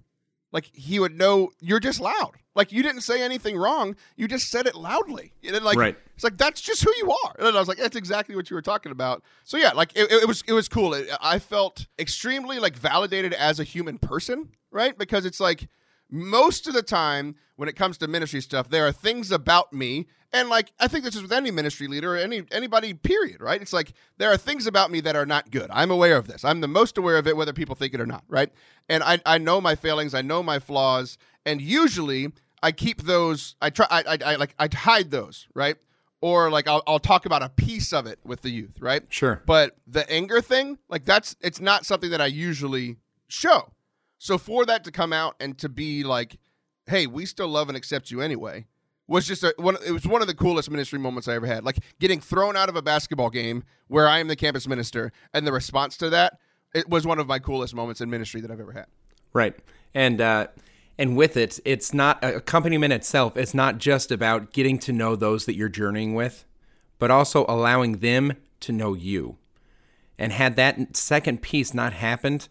like 0.50 0.70
he 0.72 0.98
would 0.98 1.16
know 1.16 1.50
you're 1.60 1.80
just 1.80 2.00
loud. 2.00 2.32
Like 2.58 2.72
you 2.72 2.82
didn't 2.82 3.02
say 3.02 3.22
anything 3.22 3.56
wrong, 3.56 3.94
you 4.16 4.26
just 4.26 4.50
said 4.50 4.66
it 4.66 4.74
loudly. 4.74 5.32
Like 5.44 5.78
Right. 5.78 5.96
it's 6.16 6.24
like 6.24 6.36
that's 6.36 6.60
just 6.60 6.82
who 6.82 6.92
you 6.96 7.12
are. 7.24 7.34
And 7.38 7.56
I 7.56 7.60
was 7.60 7.68
like, 7.68 7.78
that's 7.78 7.94
exactly 7.94 8.34
what 8.34 8.50
you 8.50 8.56
were 8.56 8.62
talking 8.62 8.90
about. 8.90 9.22
So 9.44 9.56
yeah, 9.56 9.70
like 9.70 9.92
it, 9.94 10.10
it 10.10 10.26
was 10.26 10.42
it 10.48 10.52
was 10.52 10.68
cool. 10.68 10.92
It, 10.92 11.08
I 11.20 11.38
felt 11.38 11.86
extremely 12.00 12.58
like 12.58 12.76
validated 12.76 13.32
as 13.32 13.60
a 13.60 13.64
human 13.64 13.96
person, 13.98 14.48
right? 14.72 14.98
Because 14.98 15.24
it's 15.24 15.38
like 15.38 15.68
most 16.10 16.66
of 16.66 16.74
the 16.74 16.82
time 16.82 17.36
when 17.54 17.68
it 17.68 17.76
comes 17.76 17.96
to 17.98 18.08
ministry 18.08 18.40
stuff, 18.40 18.68
there 18.70 18.86
are 18.86 18.92
things 18.92 19.30
about 19.30 19.72
me, 19.72 20.06
and 20.32 20.48
like 20.48 20.72
I 20.80 20.88
think 20.88 21.04
this 21.04 21.14
is 21.14 21.22
with 21.22 21.32
any 21.32 21.52
ministry 21.52 21.86
leader 21.86 22.14
or 22.14 22.16
any 22.16 22.42
anybody. 22.50 22.92
Period. 22.92 23.40
Right? 23.40 23.62
It's 23.62 23.72
like 23.72 23.92
there 24.16 24.32
are 24.32 24.36
things 24.36 24.66
about 24.66 24.90
me 24.90 25.00
that 25.02 25.14
are 25.14 25.26
not 25.26 25.52
good. 25.52 25.70
I'm 25.72 25.92
aware 25.92 26.16
of 26.16 26.26
this. 26.26 26.44
I'm 26.44 26.60
the 26.60 26.66
most 26.66 26.98
aware 26.98 27.18
of 27.18 27.28
it, 27.28 27.36
whether 27.36 27.52
people 27.52 27.76
think 27.76 27.94
it 27.94 28.00
or 28.00 28.06
not. 28.06 28.24
Right? 28.26 28.50
And 28.88 29.04
I 29.04 29.20
I 29.24 29.38
know 29.38 29.60
my 29.60 29.76
failings. 29.76 30.12
I 30.12 30.22
know 30.22 30.42
my 30.42 30.58
flaws, 30.58 31.18
and 31.46 31.62
usually 31.62 32.32
I 32.62 32.72
keep 32.72 33.02
those. 33.02 33.56
I 33.60 33.70
try. 33.70 33.86
I, 33.90 34.02
I, 34.06 34.18
I 34.24 34.36
like 34.36 34.54
I 34.58 34.68
hide 34.72 35.10
those. 35.10 35.46
Right? 35.54 35.76
or 36.20 36.50
like 36.50 36.66
I'll, 36.66 36.82
I'll 36.86 36.98
talk 36.98 37.26
about 37.26 37.42
a 37.42 37.48
piece 37.48 37.92
of 37.92 38.06
it 38.06 38.18
with 38.24 38.42
the 38.42 38.50
youth, 38.50 38.80
right? 38.80 39.02
Sure. 39.08 39.42
But 39.46 39.76
the 39.86 40.10
anger 40.10 40.40
thing, 40.40 40.78
like 40.88 41.04
that's 41.04 41.36
it's 41.40 41.60
not 41.60 41.86
something 41.86 42.10
that 42.10 42.20
I 42.20 42.26
usually 42.26 42.96
show. 43.28 43.72
So 44.18 44.36
for 44.36 44.66
that 44.66 44.84
to 44.84 44.90
come 44.90 45.12
out 45.12 45.36
and 45.38 45.56
to 45.58 45.68
be 45.68 46.02
like, 46.02 46.38
"Hey, 46.86 47.06
we 47.06 47.24
still 47.24 47.48
love 47.48 47.68
and 47.68 47.76
accept 47.76 48.10
you 48.10 48.20
anyway," 48.20 48.66
was 49.06 49.26
just 49.26 49.44
a, 49.44 49.54
one. 49.58 49.76
It 49.86 49.92
was 49.92 50.06
one 50.06 50.22
of 50.22 50.28
the 50.28 50.34
coolest 50.34 50.70
ministry 50.70 50.98
moments 50.98 51.28
I 51.28 51.34
ever 51.34 51.46
had. 51.46 51.64
Like 51.64 51.78
getting 52.00 52.20
thrown 52.20 52.56
out 52.56 52.68
of 52.68 52.76
a 52.76 52.82
basketball 52.82 53.30
game 53.30 53.62
where 53.86 54.08
I 54.08 54.18
am 54.18 54.28
the 54.28 54.36
campus 54.36 54.66
minister, 54.66 55.12
and 55.32 55.46
the 55.46 55.52
response 55.52 55.96
to 55.98 56.10
that, 56.10 56.38
it 56.74 56.88
was 56.88 57.06
one 57.06 57.20
of 57.20 57.28
my 57.28 57.38
coolest 57.38 57.74
moments 57.74 58.00
in 58.00 58.10
ministry 58.10 58.40
that 58.40 58.50
I've 58.50 58.60
ever 58.60 58.72
had. 58.72 58.86
Right. 59.32 59.54
And 59.94 60.20
uh, 60.20 60.48
and 60.98 61.16
with 61.16 61.36
it, 61.36 61.60
it's 61.64 61.94
not 61.94 62.22
accompaniment 62.24 62.92
itself. 62.92 63.36
It's 63.36 63.54
not 63.54 63.78
just 63.78 64.10
about 64.10 64.52
getting 64.52 64.78
to 64.80 64.92
know 64.92 65.14
those 65.14 65.46
that 65.46 65.54
you're 65.54 65.68
journeying 65.68 66.14
with, 66.14 66.44
but 66.98 67.10
also 67.10 67.46
allowing 67.48 67.98
them 67.98 68.34
to 68.60 68.72
know 68.72 68.94
you. 68.94 69.36
And 70.18 70.32
had 70.32 70.56
that 70.56 70.96
second 70.96 71.40
piece 71.40 71.72
not 71.72 71.92
happened, 71.92 72.48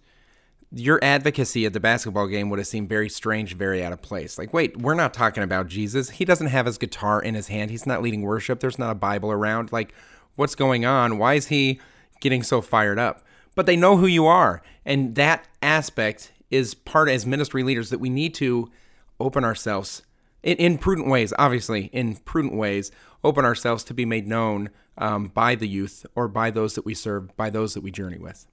your 0.71 0.99
advocacy 1.03 1.65
at 1.65 1.73
the 1.73 1.79
basketball 1.81 2.27
game 2.27 2.49
would 2.49 2.59
have 2.59 2.67
seemed 2.67 2.87
very 2.87 3.09
strange, 3.09 3.55
very 3.55 3.83
out 3.83 3.91
of 3.91 4.01
place. 4.01 4.37
Like, 4.37 4.53
wait, 4.53 4.77
we're 4.77 4.93
not 4.93 5.13
talking 5.13 5.43
about 5.43 5.67
Jesus. 5.67 6.11
He 6.11 6.23
doesn't 6.23 6.47
have 6.47 6.65
his 6.65 6.77
guitar 6.77 7.21
in 7.21 7.35
his 7.35 7.47
hand. 7.47 7.71
He's 7.71 7.85
not 7.85 8.01
leading 8.01 8.21
worship. 8.21 8.61
There's 8.61 8.79
not 8.79 8.91
a 8.91 8.95
Bible 8.95 9.31
around. 9.31 9.73
Like, 9.73 9.93
what's 10.35 10.55
going 10.55 10.85
on? 10.85 11.17
Why 11.17 11.33
is 11.33 11.47
he 11.47 11.81
getting 12.21 12.43
so 12.43 12.61
fired 12.61 12.99
up? 12.99 13.23
But 13.55 13.65
they 13.65 13.75
know 13.75 13.97
who 13.97 14.07
you 14.07 14.25
are. 14.25 14.61
And 14.85 15.15
that 15.15 15.45
aspect 15.61 16.31
is 16.49 16.73
part 16.73 17.09
as 17.09 17.25
ministry 17.25 17.63
leaders 17.63 17.89
that 17.89 17.99
we 17.99 18.09
need 18.09 18.33
to 18.35 18.71
open 19.19 19.43
ourselves 19.43 20.03
in, 20.43 20.57
in 20.57 20.77
prudent 20.77 21.07
ways, 21.07 21.33
obviously, 21.37 21.85
in 21.85 22.15
prudent 22.15 22.55
ways, 22.55 22.91
open 23.23 23.45
ourselves 23.45 23.83
to 23.85 23.93
be 23.93 24.05
made 24.05 24.27
known 24.27 24.69
um, 24.97 25.27
by 25.27 25.55
the 25.55 25.67
youth 25.67 26.05
or 26.15 26.27
by 26.27 26.51
those 26.51 26.75
that 26.75 26.85
we 26.85 26.93
serve, 26.93 27.35
by 27.35 27.49
those 27.49 27.73
that 27.73 27.81
we 27.81 27.91
journey 27.91 28.17
with. 28.17 28.47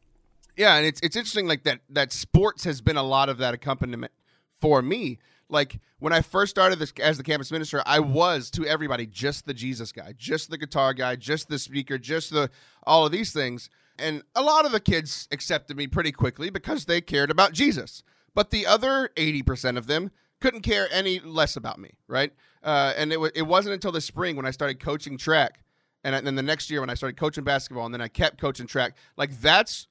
Yeah, 0.56 0.76
and 0.76 0.86
it's 0.86 1.00
it's 1.00 1.16
interesting 1.16 1.46
like 1.46 1.64
that 1.64 1.80
that 1.90 2.12
sports 2.12 2.64
has 2.64 2.80
been 2.80 2.96
a 2.96 3.02
lot 3.02 3.28
of 3.28 3.38
that 3.38 3.54
accompaniment 3.54 4.12
for 4.60 4.82
me. 4.82 5.18
Like 5.48 5.80
when 5.98 6.12
I 6.12 6.20
first 6.20 6.50
started 6.50 6.78
this 6.78 6.92
as 7.00 7.16
the 7.16 7.22
campus 7.24 7.50
minister, 7.50 7.82
I 7.84 8.00
was 8.00 8.50
to 8.52 8.66
everybody 8.66 9.06
just 9.06 9.46
the 9.46 9.54
Jesus 9.54 9.92
guy, 9.92 10.14
just 10.16 10.50
the 10.50 10.58
guitar 10.58 10.94
guy, 10.94 11.16
just 11.16 11.48
the 11.48 11.58
speaker, 11.58 11.98
just 11.98 12.30
the 12.30 12.50
all 12.84 13.04
of 13.04 13.12
these 13.12 13.32
things. 13.32 13.68
And 13.98 14.22
a 14.34 14.42
lot 14.42 14.64
of 14.66 14.72
the 14.72 14.80
kids 14.80 15.28
accepted 15.30 15.76
me 15.76 15.86
pretty 15.86 16.12
quickly 16.12 16.50
because 16.50 16.86
they 16.86 17.00
cared 17.00 17.30
about 17.30 17.52
Jesus. 17.52 18.02
But 18.34 18.50
the 18.50 18.66
other 18.66 19.10
80% 19.16 19.76
of 19.76 19.86
them 19.86 20.10
couldn't 20.40 20.62
care 20.62 20.88
any 20.90 21.20
less 21.20 21.56
about 21.56 21.78
me, 21.78 21.92
right? 22.08 22.32
Uh, 22.62 22.92
and 22.96 23.12
it, 23.12 23.16
w- 23.16 23.32
it 23.34 23.42
wasn't 23.42 23.74
until 23.74 23.92
the 23.92 24.00
spring 24.00 24.36
when 24.36 24.46
I 24.46 24.50
started 24.50 24.80
coaching 24.80 25.16
track, 25.16 25.60
and 26.02 26.26
then 26.26 26.34
the 26.34 26.42
next 26.42 26.70
year 26.70 26.80
when 26.80 26.90
I 26.90 26.94
started 26.94 27.16
coaching 27.16 27.44
basketball, 27.44 27.86
and 27.86 27.94
then 27.94 28.00
I 28.00 28.08
kept 28.08 28.38
coaching 28.40 28.66
track. 28.66 28.94
Like 29.16 29.40
that's 29.40 29.86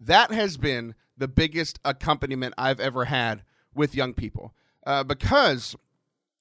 that 0.00 0.30
has 0.32 0.56
been 0.56 0.94
the 1.16 1.28
biggest 1.28 1.78
accompaniment 1.84 2.54
I've 2.58 2.80
ever 2.80 3.06
had 3.06 3.44
with 3.74 3.94
young 3.94 4.14
people 4.14 4.54
uh, 4.86 5.04
because, 5.04 5.74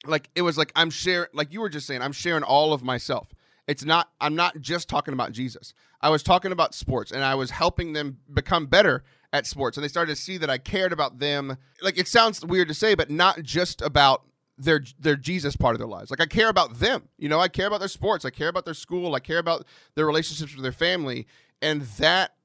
like, 0.06 0.30
it 0.36 0.42
was 0.42 0.58
like 0.58 0.72
I'm 0.76 0.90
sharing, 0.90 1.30
like 1.34 1.54
you 1.54 1.62
were 1.62 1.70
just 1.70 1.88
saying, 1.88 2.02
I'm 2.02 2.12
sharing 2.12 2.44
all 2.44 2.74
of 2.74 2.84
myself. 2.84 3.28
It's 3.68 3.86
not, 3.86 4.10
I'm 4.20 4.36
not 4.36 4.60
just 4.60 4.90
talking 4.90 5.14
about 5.14 5.32
Jesus. 5.32 5.74
I 6.02 6.10
was 6.10 6.22
talking 6.22 6.52
about 6.52 6.74
sports 6.74 7.12
and 7.12 7.24
I 7.24 7.36
was 7.36 7.52
helping 7.52 7.94
them 7.94 8.18
become 8.34 8.66
better 8.66 9.04
at 9.32 9.48
sports. 9.48 9.78
And 9.78 9.84
they 9.84 9.88
started 9.88 10.16
to 10.16 10.22
see 10.22 10.38
that 10.38 10.50
I 10.50 10.58
cared 10.58 10.92
about 10.92 11.20
them. 11.20 11.58
Like, 11.82 11.98
it 11.98 12.08
sounds 12.08 12.46
weird 12.46 12.68
to 12.68 12.74
say, 12.74 12.94
but 12.94 13.10
not 13.10 13.42
just 13.42 13.82
about 13.82 14.24
their 14.58 14.84
their 15.00 15.16
Jesus 15.16 15.56
part 15.56 15.76
of 15.76 15.80
their 15.80 15.88
lives. 15.88 16.12
Like 16.12 16.22
I 16.22 16.26
care 16.26 16.50
about 16.50 16.80
them. 16.80 17.10
You 17.18 17.30
know, 17.30 17.40
I 17.40 17.48
care 17.48 17.68
about 17.68 17.80
their 17.80 17.90
sports, 17.90 18.26
I 18.26 18.30
care 18.30 18.50
about 18.50 18.66
their 18.66 18.74
school, 18.74 19.16
I 19.16 19.20
care 19.20 19.40
about 19.40 19.66
their 19.96 20.06
relationships 20.06 20.54
with 20.54 20.64
their 20.64 20.72
family, 20.72 21.28
and 21.62 21.82
that 21.98 22.36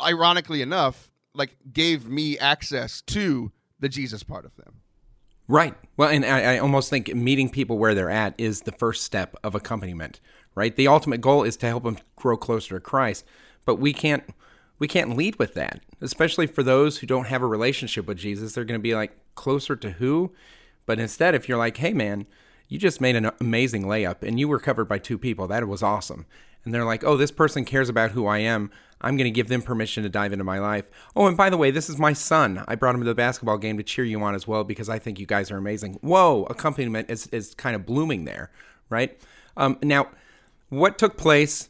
ironically 0.00 0.62
enough 0.62 1.10
like 1.34 1.56
gave 1.72 2.08
me 2.08 2.38
access 2.38 3.02
to 3.02 3.52
the 3.78 3.88
Jesus 3.88 4.22
part 4.22 4.44
of 4.44 4.56
them. 4.56 4.80
Right. 5.52 5.74
Well, 5.98 6.08
and 6.08 6.24
I, 6.24 6.54
I, 6.54 6.58
almost 6.60 6.88
think 6.88 7.14
meeting 7.14 7.50
people 7.50 7.76
where 7.76 7.94
they're 7.94 8.08
at 8.08 8.32
is 8.38 8.62
the 8.62 8.72
first 8.72 9.04
step 9.04 9.36
of 9.44 9.54
accompaniment. 9.54 10.18
Right. 10.54 10.74
The 10.74 10.88
ultimate 10.88 11.20
goal 11.20 11.42
is 11.42 11.58
to 11.58 11.66
help 11.66 11.84
them 11.84 11.98
grow 12.16 12.38
closer 12.38 12.76
to 12.76 12.80
Christ, 12.80 13.26
but 13.66 13.74
we 13.74 13.92
can't 13.92 14.24
we 14.78 14.88
can't 14.88 15.14
lead 15.14 15.38
with 15.38 15.52
that, 15.52 15.82
especially 16.00 16.46
for 16.46 16.62
those 16.62 16.98
who 16.98 17.06
don't 17.06 17.26
have 17.26 17.42
a 17.42 17.46
relationship 17.46 18.06
with 18.06 18.16
Jesus. 18.16 18.54
They're 18.54 18.64
going 18.64 18.80
to 18.80 18.82
be 18.82 18.94
like 18.94 19.14
closer 19.34 19.76
to 19.76 19.90
who, 19.90 20.32
but 20.86 20.98
instead, 20.98 21.34
if 21.34 21.50
you're 21.50 21.58
like, 21.58 21.76
hey 21.76 21.92
man, 21.92 22.24
you 22.68 22.78
just 22.78 23.02
made 23.02 23.14
an 23.14 23.30
amazing 23.38 23.82
layup 23.82 24.22
and 24.22 24.40
you 24.40 24.48
were 24.48 24.58
covered 24.58 24.86
by 24.86 24.96
two 24.96 25.18
people, 25.18 25.46
that 25.48 25.68
was 25.68 25.82
awesome. 25.82 26.24
And 26.64 26.72
they're 26.72 26.86
like, 26.86 27.04
oh, 27.04 27.18
this 27.18 27.30
person 27.30 27.66
cares 27.66 27.90
about 27.90 28.12
who 28.12 28.26
I 28.26 28.38
am. 28.38 28.70
I'm 29.02 29.16
going 29.16 29.24
to 29.24 29.30
give 29.30 29.48
them 29.48 29.62
permission 29.62 30.02
to 30.04 30.08
dive 30.08 30.32
into 30.32 30.44
my 30.44 30.58
life. 30.58 30.84
Oh, 31.14 31.26
and 31.26 31.36
by 31.36 31.50
the 31.50 31.56
way, 31.56 31.70
this 31.70 31.90
is 31.90 31.98
my 31.98 32.12
son. 32.12 32.64
I 32.66 32.74
brought 32.76 32.94
him 32.94 33.00
to 33.02 33.06
the 33.06 33.14
basketball 33.14 33.58
game 33.58 33.76
to 33.76 33.82
cheer 33.82 34.04
you 34.04 34.22
on 34.22 34.34
as 34.34 34.46
well 34.46 34.64
because 34.64 34.88
I 34.88 34.98
think 34.98 35.18
you 35.18 35.26
guys 35.26 35.50
are 35.50 35.56
amazing. 35.56 35.98
Whoa, 36.00 36.44
accompaniment 36.48 37.10
is, 37.10 37.26
is 37.28 37.54
kind 37.54 37.76
of 37.76 37.84
blooming 37.84 38.24
there, 38.24 38.50
right? 38.88 39.20
Um, 39.56 39.78
now, 39.82 40.08
what 40.70 40.98
took 40.98 41.16
place 41.16 41.68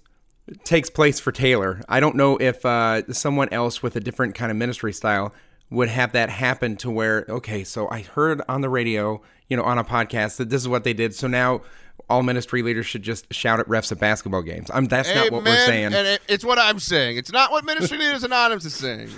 takes 0.64 0.90
place 0.90 1.20
for 1.20 1.32
Taylor. 1.32 1.82
I 1.88 2.00
don't 2.00 2.16
know 2.16 2.36
if 2.36 2.64
uh, 2.64 3.10
someone 3.12 3.48
else 3.52 3.82
with 3.82 3.96
a 3.96 4.00
different 4.00 4.34
kind 4.34 4.50
of 4.50 4.56
ministry 4.56 4.92
style 4.92 5.34
would 5.70 5.88
have 5.88 6.12
that 6.12 6.28
happen 6.28 6.76
to 6.76 6.90
where, 6.90 7.24
okay, 7.28 7.64
so 7.64 7.88
I 7.90 8.02
heard 8.02 8.42
on 8.48 8.60
the 8.60 8.68
radio, 8.68 9.22
you 9.48 9.56
know, 9.56 9.62
on 9.62 9.78
a 9.78 9.84
podcast 9.84 10.36
that 10.36 10.50
this 10.50 10.60
is 10.60 10.68
what 10.68 10.84
they 10.84 10.92
did. 10.92 11.14
So 11.14 11.26
now 11.26 11.62
all 12.08 12.22
ministry 12.22 12.62
leaders 12.62 12.86
should 12.86 13.02
just 13.02 13.32
shout 13.32 13.60
at 13.60 13.66
refs 13.66 13.92
at 13.92 13.98
basketball 13.98 14.42
games. 14.42 14.70
I'm, 14.72 14.86
that's 14.86 15.08
Amen. 15.08 15.24
not 15.24 15.32
what 15.32 15.44
we're 15.44 15.66
saying. 15.66 15.86
And 15.86 16.06
it, 16.06 16.22
it's 16.28 16.44
what 16.44 16.58
I'm 16.58 16.78
saying. 16.78 17.16
It's 17.16 17.32
not 17.32 17.50
what 17.50 17.64
Ministry 17.64 17.98
Leaders 17.98 18.24
Anonymous 18.24 18.64
is 18.64 18.74
saying. 18.74 19.10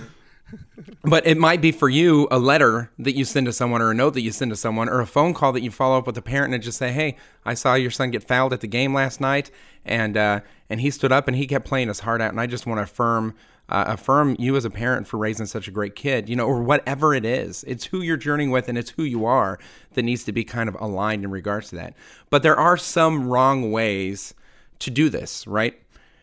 but 1.03 1.27
it 1.27 1.39
might 1.39 1.61
be 1.61 1.73
for 1.73 1.89
you 1.89 2.29
a 2.31 2.39
letter 2.39 2.91
that 2.99 3.13
you 3.13 3.25
send 3.25 3.47
to 3.47 3.53
someone 3.53 3.83
or 3.83 3.91
a 3.91 3.95
note 3.95 4.15
that 4.15 4.21
you 4.21 4.31
send 4.33 4.51
to 4.51 4.57
someone 4.57 4.89
or 4.89 5.01
a 5.01 5.07
phone 5.07 5.35
call 5.35 5.53
that 5.53 5.63
you 5.63 5.71
follow 5.71 5.99
up 5.99 6.07
with 6.07 6.17
a 6.19 6.23
parent 6.23 6.55
and 6.55 6.63
just 6.63 6.79
say 6.79 6.93
hey 6.93 7.17
i 7.45 7.55
saw 7.55 7.75
your 7.75 7.91
son 7.91 8.11
get 8.11 8.23
fouled 8.23 8.53
at 8.53 8.61
the 8.61 8.67
game 8.67 8.95
last 8.95 9.21
night 9.21 9.51
and 9.85 10.17
uh, 10.17 10.41
and 10.69 10.81
he 10.81 10.91
stood 10.91 11.13
up 11.13 11.27
and 11.27 11.37
he 11.37 11.47
kept 11.47 11.67
playing 11.67 11.89
his 11.89 12.01
heart 12.01 12.21
out 12.21 12.31
and 12.31 12.41
i 12.41 12.47
just 12.47 12.67
want 12.67 12.79
to 12.79 12.83
affirm 12.83 13.35
uh, 13.69 13.85
affirm 13.89 14.37
you 14.39 14.57
as 14.57 14.65
a 14.65 14.71
parent 14.71 15.07
for 15.07 15.17
raising 15.17 15.47
such 15.47 15.69
a 15.69 15.71
great 15.71 15.95
kid, 15.95 16.29
you 16.29 16.37
know, 16.37 16.47
or 16.47 16.63
whatever 16.63 17.15
it 17.15 17.25
is. 17.25 17.65
It's 17.67 17.87
who 17.87 18.01
you're 18.03 18.17
journeying 18.17 18.51
with 18.51 18.69
and 18.69 18.77
it's 18.77 18.91
who 18.91 19.05
you 19.05 19.25
are 19.25 19.59
that 19.95 20.03
needs 20.03 20.25
to 20.25 20.33
be 20.33 20.45
kind 20.45 20.69
of 20.69 20.77
aligned 20.81 21.25
in 21.25 21.31
regards 21.31 21.71
to 21.71 21.77
that. 21.77 21.95
But 22.31 22.43
there 22.43 22.57
are 22.57 22.77
some 22.77 23.29
wrong 23.29 23.73
ways 23.73 24.35
to 24.81 24.91
do 24.91 25.09
this, 25.09 25.47
right? 25.47 25.81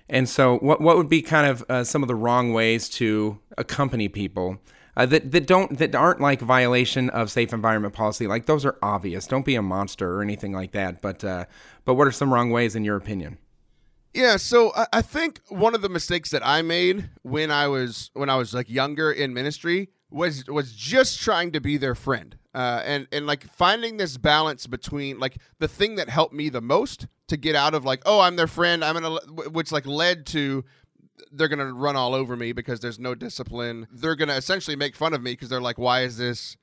And 0.08 0.28
so, 0.28 0.58
what 0.58 0.82
what 0.82 0.98
would 0.98 1.10
be 1.10 1.22
kind 1.22 1.48
of 1.48 1.64
uh, 1.70 1.84
some 1.86 2.04
of 2.04 2.08
the 2.08 2.16
wrong 2.16 2.52
ways 2.52 2.90
to 2.90 3.40
accompany 3.58 4.10
people 4.10 4.58
uh, 4.98 5.06
that 5.06 5.32
that 5.32 5.48
don't 5.48 5.78
that 5.78 5.96
aren't 5.96 6.20
like 6.20 6.42
violation 6.42 7.10
of 7.10 7.32
safe 7.32 7.54
environment 7.54 7.94
policy? 7.94 8.28
Like 8.28 8.46
those 8.46 8.66
are 8.66 8.78
obvious. 8.84 9.26
Don't 9.26 9.46
be 9.46 9.56
a 9.56 9.62
monster 9.62 10.14
or 10.14 10.22
anything 10.22 10.52
like 10.52 10.74
that. 10.74 11.02
But 11.02 11.24
uh, 11.24 11.46
but 11.86 11.94
what 11.94 12.08
are 12.08 12.12
some 12.12 12.34
wrong 12.34 12.52
ways 12.52 12.76
in 12.76 12.84
your 12.84 12.98
opinion? 12.98 13.38
Yeah, 14.14 14.38
so 14.38 14.74
I, 14.76 14.88
I 14.94 15.02
think 15.02 15.40
one 15.48 15.74
of 15.74 15.82
the 15.82 15.90
mistakes 15.90 16.32
that 16.32 16.46
I 16.46 16.62
made 16.62 17.10
when 17.22 17.50
I 17.50 17.68
was 17.68 18.12
when 18.14 18.30
I 18.30 18.36
was 18.36 18.54
like 18.54 18.70
younger 18.70 19.12
in 19.12 19.34
ministry 19.34 19.90
was 20.10 20.46
was 20.48 20.74
just 20.74 21.22
trying 21.22 21.52
to 21.54 21.62
be 21.62 21.78
their 21.78 21.96
friend, 21.96 22.38
uh, 22.54 22.82
and 22.84 23.08
and 23.12 23.26
like 23.26 23.44
finding 23.56 23.98
this 23.98 24.18
balance 24.18 24.68
between 24.68 25.20
like 25.20 25.38
the 25.60 25.68
thing 25.68 25.96
that 25.96 26.10
helped 26.10 26.34
me 26.34 26.50
the 26.50 26.62
most 26.62 27.08
to 27.30 27.38
get 27.38 27.56
out 27.56 27.74
of 27.74 27.86
like 27.86 28.02
oh 28.06 28.20
I'm 28.20 28.36
their 28.36 28.48
friend 28.48 28.84
I'm 28.84 28.96
gonna 28.96 29.18
which 29.50 29.72
like 29.72 29.86
led 29.86 30.26
to 30.28 30.66
they're 31.32 31.48
gonna 31.48 31.72
run 31.72 31.96
all 31.96 32.14
over 32.14 32.36
me 32.36 32.52
because 32.52 32.82
there's 32.82 33.00
no 33.00 33.16
discipline. 33.16 33.88
They're 33.92 34.16
gonna 34.16 34.36
essentially 34.36 34.76
make 34.76 34.96
fun 34.98 35.14
of 35.14 35.22
me 35.22 35.32
because 35.32 35.48
they're 35.48 35.62
like 35.62 35.78
why 35.78 36.02
is 36.02 36.18
this 36.18 36.58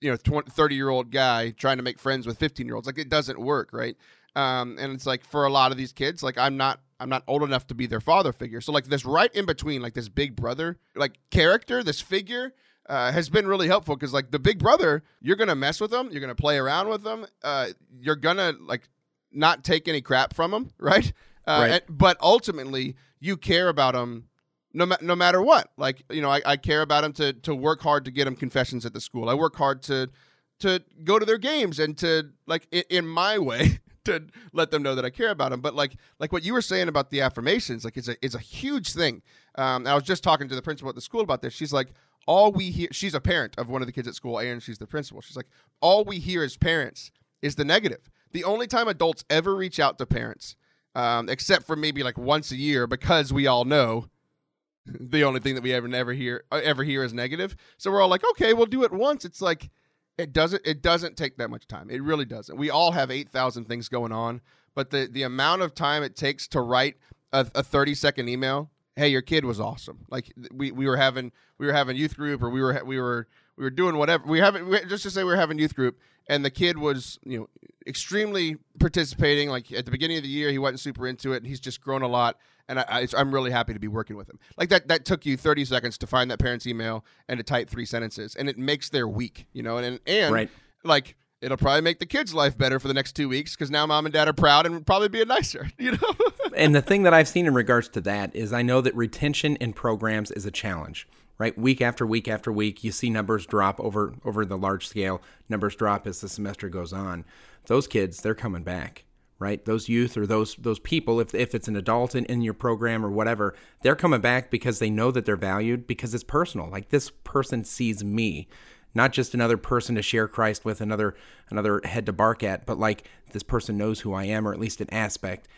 you 0.00 0.08
know 0.08 0.16
20, 0.16 0.50
30 0.50 0.74
year 0.76 0.88
old 0.88 1.10
guy 1.10 1.50
trying 1.50 1.78
to 1.78 1.82
make 1.82 1.98
friends 1.98 2.28
with 2.28 2.38
15 2.38 2.64
year 2.66 2.76
olds 2.76 2.86
like 2.86 2.98
it 2.98 3.08
doesn't 3.08 3.40
work 3.40 3.70
right? 3.72 3.96
Um, 4.34 4.78
and 4.80 4.94
it's 4.94 5.04
like 5.04 5.24
for 5.24 5.44
a 5.44 5.50
lot 5.50 5.72
of 5.72 5.76
these 5.76 5.92
kids 5.92 6.22
like 6.22 6.38
I'm 6.38 6.56
not 6.56 6.80
I'm 7.02 7.08
not 7.08 7.24
old 7.26 7.42
enough 7.42 7.66
to 7.68 7.74
be 7.74 7.86
their 7.86 8.00
father 8.00 8.32
figure. 8.32 8.60
So 8.60 8.72
like 8.72 8.86
this 8.86 9.04
right 9.04 9.34
in 9.34 9.44
between, 9.44 9.82
like 9.82 9.94
this 9.94 10.08
big 10.08 10.36
brother, 10.36 10.78
like 10.94 11.18
character, 11.30 11.82
this 11.82 12.00
figure. 12.00 12.54
Uh, 12.84 13.12
has 13.12 13.30
been 13.30 13.46
really 13.46 13.68
helpful 13.68 13.94
because 13.94 14.12
like 14.12 14.32
the 14.32 14.40
big 14.40 14.58
brother 14.58 15.04
you're 15.20 15.36
gonna 15.36 15.54
mess 15.54 15.80
with 15.80 15.92
them 15.92 16.08
you're 16.10 16.20
gonna 16.20 16.34
play 16.34 16.58
around 16.58 16.88
with 16.88 17.04
them 17.04 17.24
uh, 17.44 17.68
you're 18.00 18.16
gonna 18.16 18.54
like 18.60 18.88
not 19.30 19.62
take 19.62 19.86
any 19.86 20.00
crap 20.00 20.34
from 20.34 20.50
them 20.50 20.68
right, 20.78 21.12
uh, 21.46 21.58
right. 21.60 21.70
And, 21.70 21.82
but 21.96 22.16
ultimately 22.20 22.96
you 23.20 23.36
care 23.36 23.68
about 23.68 23.94
them 23.94 24.26
no, 24.74 24.84
ma- 24.84 24.96
no 25.00 25.14
matter 25.14 25.40
what 25.40 25.70
like 25.76 26.02
you 26.10 26.20
know 26.20 26.28
I, 26.28 26.42
I 26.44 26.56
care 26.56 26.82
about 26.82 27.02
them 27.02 27.12
to 27.14 27.32
to 27.32 27.54
work 27.54 27.80
hard 27.80 28.04
to 28.06 28.10
get 28.10 28.24
them 28.24 28.34
confessions 28.34 28.84
at 28.84 28.92
the 28.92 29.00
school 29.00 29.30
i 29.30 29.34
work 29.34 29.54
hard 29.54 29.82
to 29.84 30.10
to 30.58 30.82
go 31.04 31.20
to 31.20 31.24
their 31.24 31.38
games 31.38 31.78
and 31.78 31.96
to 31.98 32.30
like 32.46 32.66
in, 32.72 32.82
in 32.90 33.06
my 33.06 33.38
way 33.38 33.78
to 34.04 34.24
let 34.52 34.70
them 34.70 34.82
know 34.82 34.94
that 34.94 35.04
I 35.04 35.10
care 35.10 35.30
about 35.30 35.50
them. 35.50 35.60
But 35.60 35.74
like 35.74 35.96
like 36.18 36.32
what 36.32 36.44
you 36.44 36.52
were 36.52 36.62
saying 36.62 36.88
about 36.88 37.10
the 37.10 37.20
affirmations, 37.20 37.84
like 37.84 37.96
it's 37.96 38.08
a 38.08 38.16
it's 38.24 38.34
a 38.34 38.40
huge 38.40 38.92
thing. 38.92 39.22
Um, 39.56 39.86
I 39.86 39.94
was 39.94 40.04
just 40.04 40.22
talking 40.22 40.48
to 40.48 40.54
the 40.54 40.62
principal 40.62 40.88
at 40.88 40.94
the 40.94 41.00
school 41.00 41.20
about 41.20 41.42
this. 41.42 41.52
She's 41.52 41.72
like, 41.72 41.92
all 42.26 42.52
we 42.52 42.70
hear. 42.70 42.88
She's 42.92 43.14
a 43.14 43.20
parent 43.20 43.54
of 43.58 43.68
one 43.68 43.82
of 43.82 43.86
the 43.86 43.92
kids 43.92 44.08
at 44.08 44.14
school, 44.14 44.38
and 44.38 44.62
she's 44.62 44.78
the 44.78 44.86
principal. 44.86 45.20
She's 45.20 45.36
like, 45.36 45.48
all 45.80 46.04
we 46.04 46.18
hear 46.18 46.42
as 46.42 46.56
parents 46.56 47.10
is 47.40 47.56
the 47.56 47.64
negative. 47.64 48.10
The 48.32 48.44
only 48.44 48.66
time 48.66 48.88
adults 48.88 49.24
ever 49.28 49.54
reach 49.54 49.78
out 49.78 49.98
to 49.98 50.06
parents 50.06 50.56
um, 50.94 51.28
except 51.28 51.66
for 51.66 51.76
maybe 51.76 52.02
like 52.02 52.18
once 52.18 52.50
a 52.50 52.56
year 52.56 52.86
because 52.86 53.32
we 53.32 53.46
all 53.46 53.64
know 53.64 54.06
the 54.86 55.24
only 55.24 55.40
thing 55.40 55.54
that 55.54 55.62
we 55.62 55.72
ever 55.72 55.88
never 55.88 56.12
hear 56.12 56.44
uh, 56.50 56.60
ever 56.62 56.84
hear 56.84 57.02
is 57.04 57.12
negative. 57.12 57.56
So 57.78 57.90
we're 57.90 58.00
all 58.00 58.08
like, 58.08 58.24
okay, 58.32 58.52
we'll 58.52 58.66
do 58.66 58.84
it 58.84 58.92
once. 58.92 59.24
It's 59.24 59.40
like 59.40 59.70
it 60.18 60.32
doesn't 60.32 60.62
it 60.66 60.82
doesn't 60.82 61.16
take 61.16 61.36
that 61.38 61.50
much 61.50 61.66
time. 61.66 61.90
It 61.90 62.02
really 62.02 62.24
doesn't. 62.24 62.56
We 62.56 62.70
all 62.70 62.92
have 62.92 63.10
eight 63.10 63.30
thousand 63.30 63.66
things 63.66 63.88
going 63.88 64.12
on, 64.12 64.40
but 64.74 64.90
the 64.90 65.08
the 65.10 65.22
amount 65.22 65.62
of 65.62 65.74
time 65.74 66.02
it 66.02 66.16
takes 66.16 66.46
to 66.48 66.60
write 66.60 66.96
a, 67.32 67.46
a 67.54 67.62
thirty 67.62 67.94
second 67.94 68.28
email. 68.28 68.70
Hey, 68.94 69.08
your 69.08 69.22
kid 69.22 69.46
was 69.46 69.58
awesome. 69.58 70.00
Like 70.10 70.32
we, 70.52 70.70
we 70.70 70.86
were 70.86 70.98
having 70.98 71.32
we 71.58 71.66
were 71.66 71.72
having 71.72 71.96
youth 71.96 72.16
group 72.16 72.42
or 72.42 72.50
we 72.50 72.60
were 72.60 72.82
we 72.84 73.00
were 73.00 73.26
we 73.56 73.64
were 73.64 73.70
doing 73.70 73.96
whatever 73.96 74.26
we 74.26 74.38
haven't 74.38 74.88
just 74.88 75.02
to 75.04 75.10
say 75.10 75.24
we 75.24 75.30
were 75.30 75.36
having 75.36 75.58
youth 75.58 75.74
group 75.74 75.98
and 76.28 76.44
the 76.44 76.50
kid 76.50 76.78
was 76.78 77.18
you 77.24 77.38
know 77.38 77.48
extremely 77.86 78.56
participating 78.78 79.48
like 79.48 79.72
at 79.72 79.84
the 79.84 79.90
beginning 79.90 80.16
of 80.16 80.22
the 80.22 80.28
year 80.28 80.50
he 80.50 80.58
wasn't 80.58 80.80
super 80.80 81.06
into 81.06 81.32
it 81.32 81.38
and 81.38 81.46
he's 81.46 81.60
just 81.60 81.80
grown 81.80 82.02
a 82.02 82.08
lot 82.08 82.36
and 82.68 82.78
I, 82.78 83.06
am 83.16 83.32
really 83.32 83.50
happy 83.50 83.72
to 83.72 83.78
be 83.78 83.88
working 83.88 84.16
with 84.16 84.28
him 84.28 84.38
like 84.56 84.68
that 84.70 84.88
that 84.88 85.04
took 85.04 85.26
you 85.26 85.36
30 85.36 85.64
seconds 85.64 85.98
to 85.98 86.06
find 86.06 86.30
that 86.30 86.38
parent's 86.38 86.66
email 86.66 87.04
and 87.28 87.38
to 87.38 87.44
type 87.44 87.68
three 87.68 87.84
sentences 87.84 88.34
and 88.36 88.48
it 88.48 88.58
makes 88.58 88.88
their 88.88 89.08
week 89.08 89.46
you 89.52 89.62
know 89.62 89.78
and 89.78 90.00
and 90.06 90.34
right. 90.34 90.50
like 90.84 91.16
it'll 91.40 91.56
probably 91.56 91.80
make 91.80 91.98
the 91.98 92.06
kids 92.06 92.34
life 92.34 92.56
better 92.56 92.78
for 92.78 92.88
the 92.88 92.94
next 92.94 93.12
two 93.12 93.28
weeks 93.28 93.54
because 93.54 93.70
now 93.70 93.86
mom 93.86 94.06
and 94.06 94.12
dad 94.12 94.28
are 94.28 94.32
proud 94.32 94.66
and 94.66 94.86
probably 94.86 95.08
be 95.08 95.24
nicer 95.24 95.70
you 95.78 95.92
know 95.92 96.14
and 96.56 96.74
the 96.74 96.82
thing 96.82 97.02
that 97.02 97.14
i've 97.14 97.28
seen 97.28 97.46
in 97.46 97.54
regards 97.54 97.88
to 97.88 98.00
that 98.00 98.34
is 98.34 98.52
i 98.52 98.62
know 98.62 98.80
that 98.80 98.94
retention 98.94 99.56
in 99.56 99.72
programs 99.72 100.30
is 100.30 100.46
a 100.46 100.50
challenge 100.50 101.06
right? 101.42 101.58
Week 101.58 101.80
after 101.80 102.06
week 102.06 102.28
after 102.28 102.52
week, 102.52 102.84
you 102.84 102.92
see 102.92 103.10
numbers 103.10 103.46
drop 103.46 103.80
over 103.80 104.14
over 104.24 104.44
the 104.44 104.56
large 104.56 104.86
scale. 104.86 105.20
Numbers 105.48 105.74
drop 105.74 106.06
as 106.06 106.20
the 106.20 106.28
semester 106.28 106.68
goes 106.68 106.92
on. 106.92 107.24
Those 107.66 107.88
kids, 107.88 108.20
they're 108.20 108.36
coming 108.36 108.62
back, 108.62 109.04
right? 109.42 109.64
Those 109.64 109.88
youth 109.88 110.16
or 110.16 110.26
those 110.26 110.54
those 110.54 110.78
people, 110.78 111.20
if 111.20 111.34
if 111.34 111.54
it's 111.54 111.68
an 111.68 111.76
adult 111.76 112.14
in, 112.14 112.24
in 112.26 112.40
your 112.40 112.54
program 112.54 113.04
or 113.04 113.10
whatever, 113.10 113.54
they're 113.82 113.96
coming 113.96 114.20
back 114.20 114.50
because 114.50 114.78
they 114.78 114.88
know 114.88 115.10
that 115.10 115.26
they're 115.26 115.36
valued 115.36 115.86
because 115.86 116.14
it's 116.14 116.24
personal. 116.24 116.68
Like 116.70 116.90
this 116.90 117.10
person 117.10 117.64
sees 117.64 118.04
me, 118.04 118.48
not 118.94 119.12
just 119.12 119.34
another 119.34 119.56
person 119.56 119.96
to 119.96 120.02
share 120.02 120.28
Christ 120.28 120.64
with, 120.64 120.80
another 120.80 121.16
another 121.50 121.80
head 121.84 122.06
to 122.06 122.12
bark 122.12 122.42
at, 122.42 122.64
but 122.64 122.78
like 122.78 123.08
this 123.32 123.42
person 123.42 123.76
knows 123.76 124.00
who 124.00 124.14
I 124.14 124.24
am, 124.24 124.46
or 124.46 124.52
at 124.52 124.60
least 124.60 124.80
an 124.80 124.88
aspect. 124.92 125.48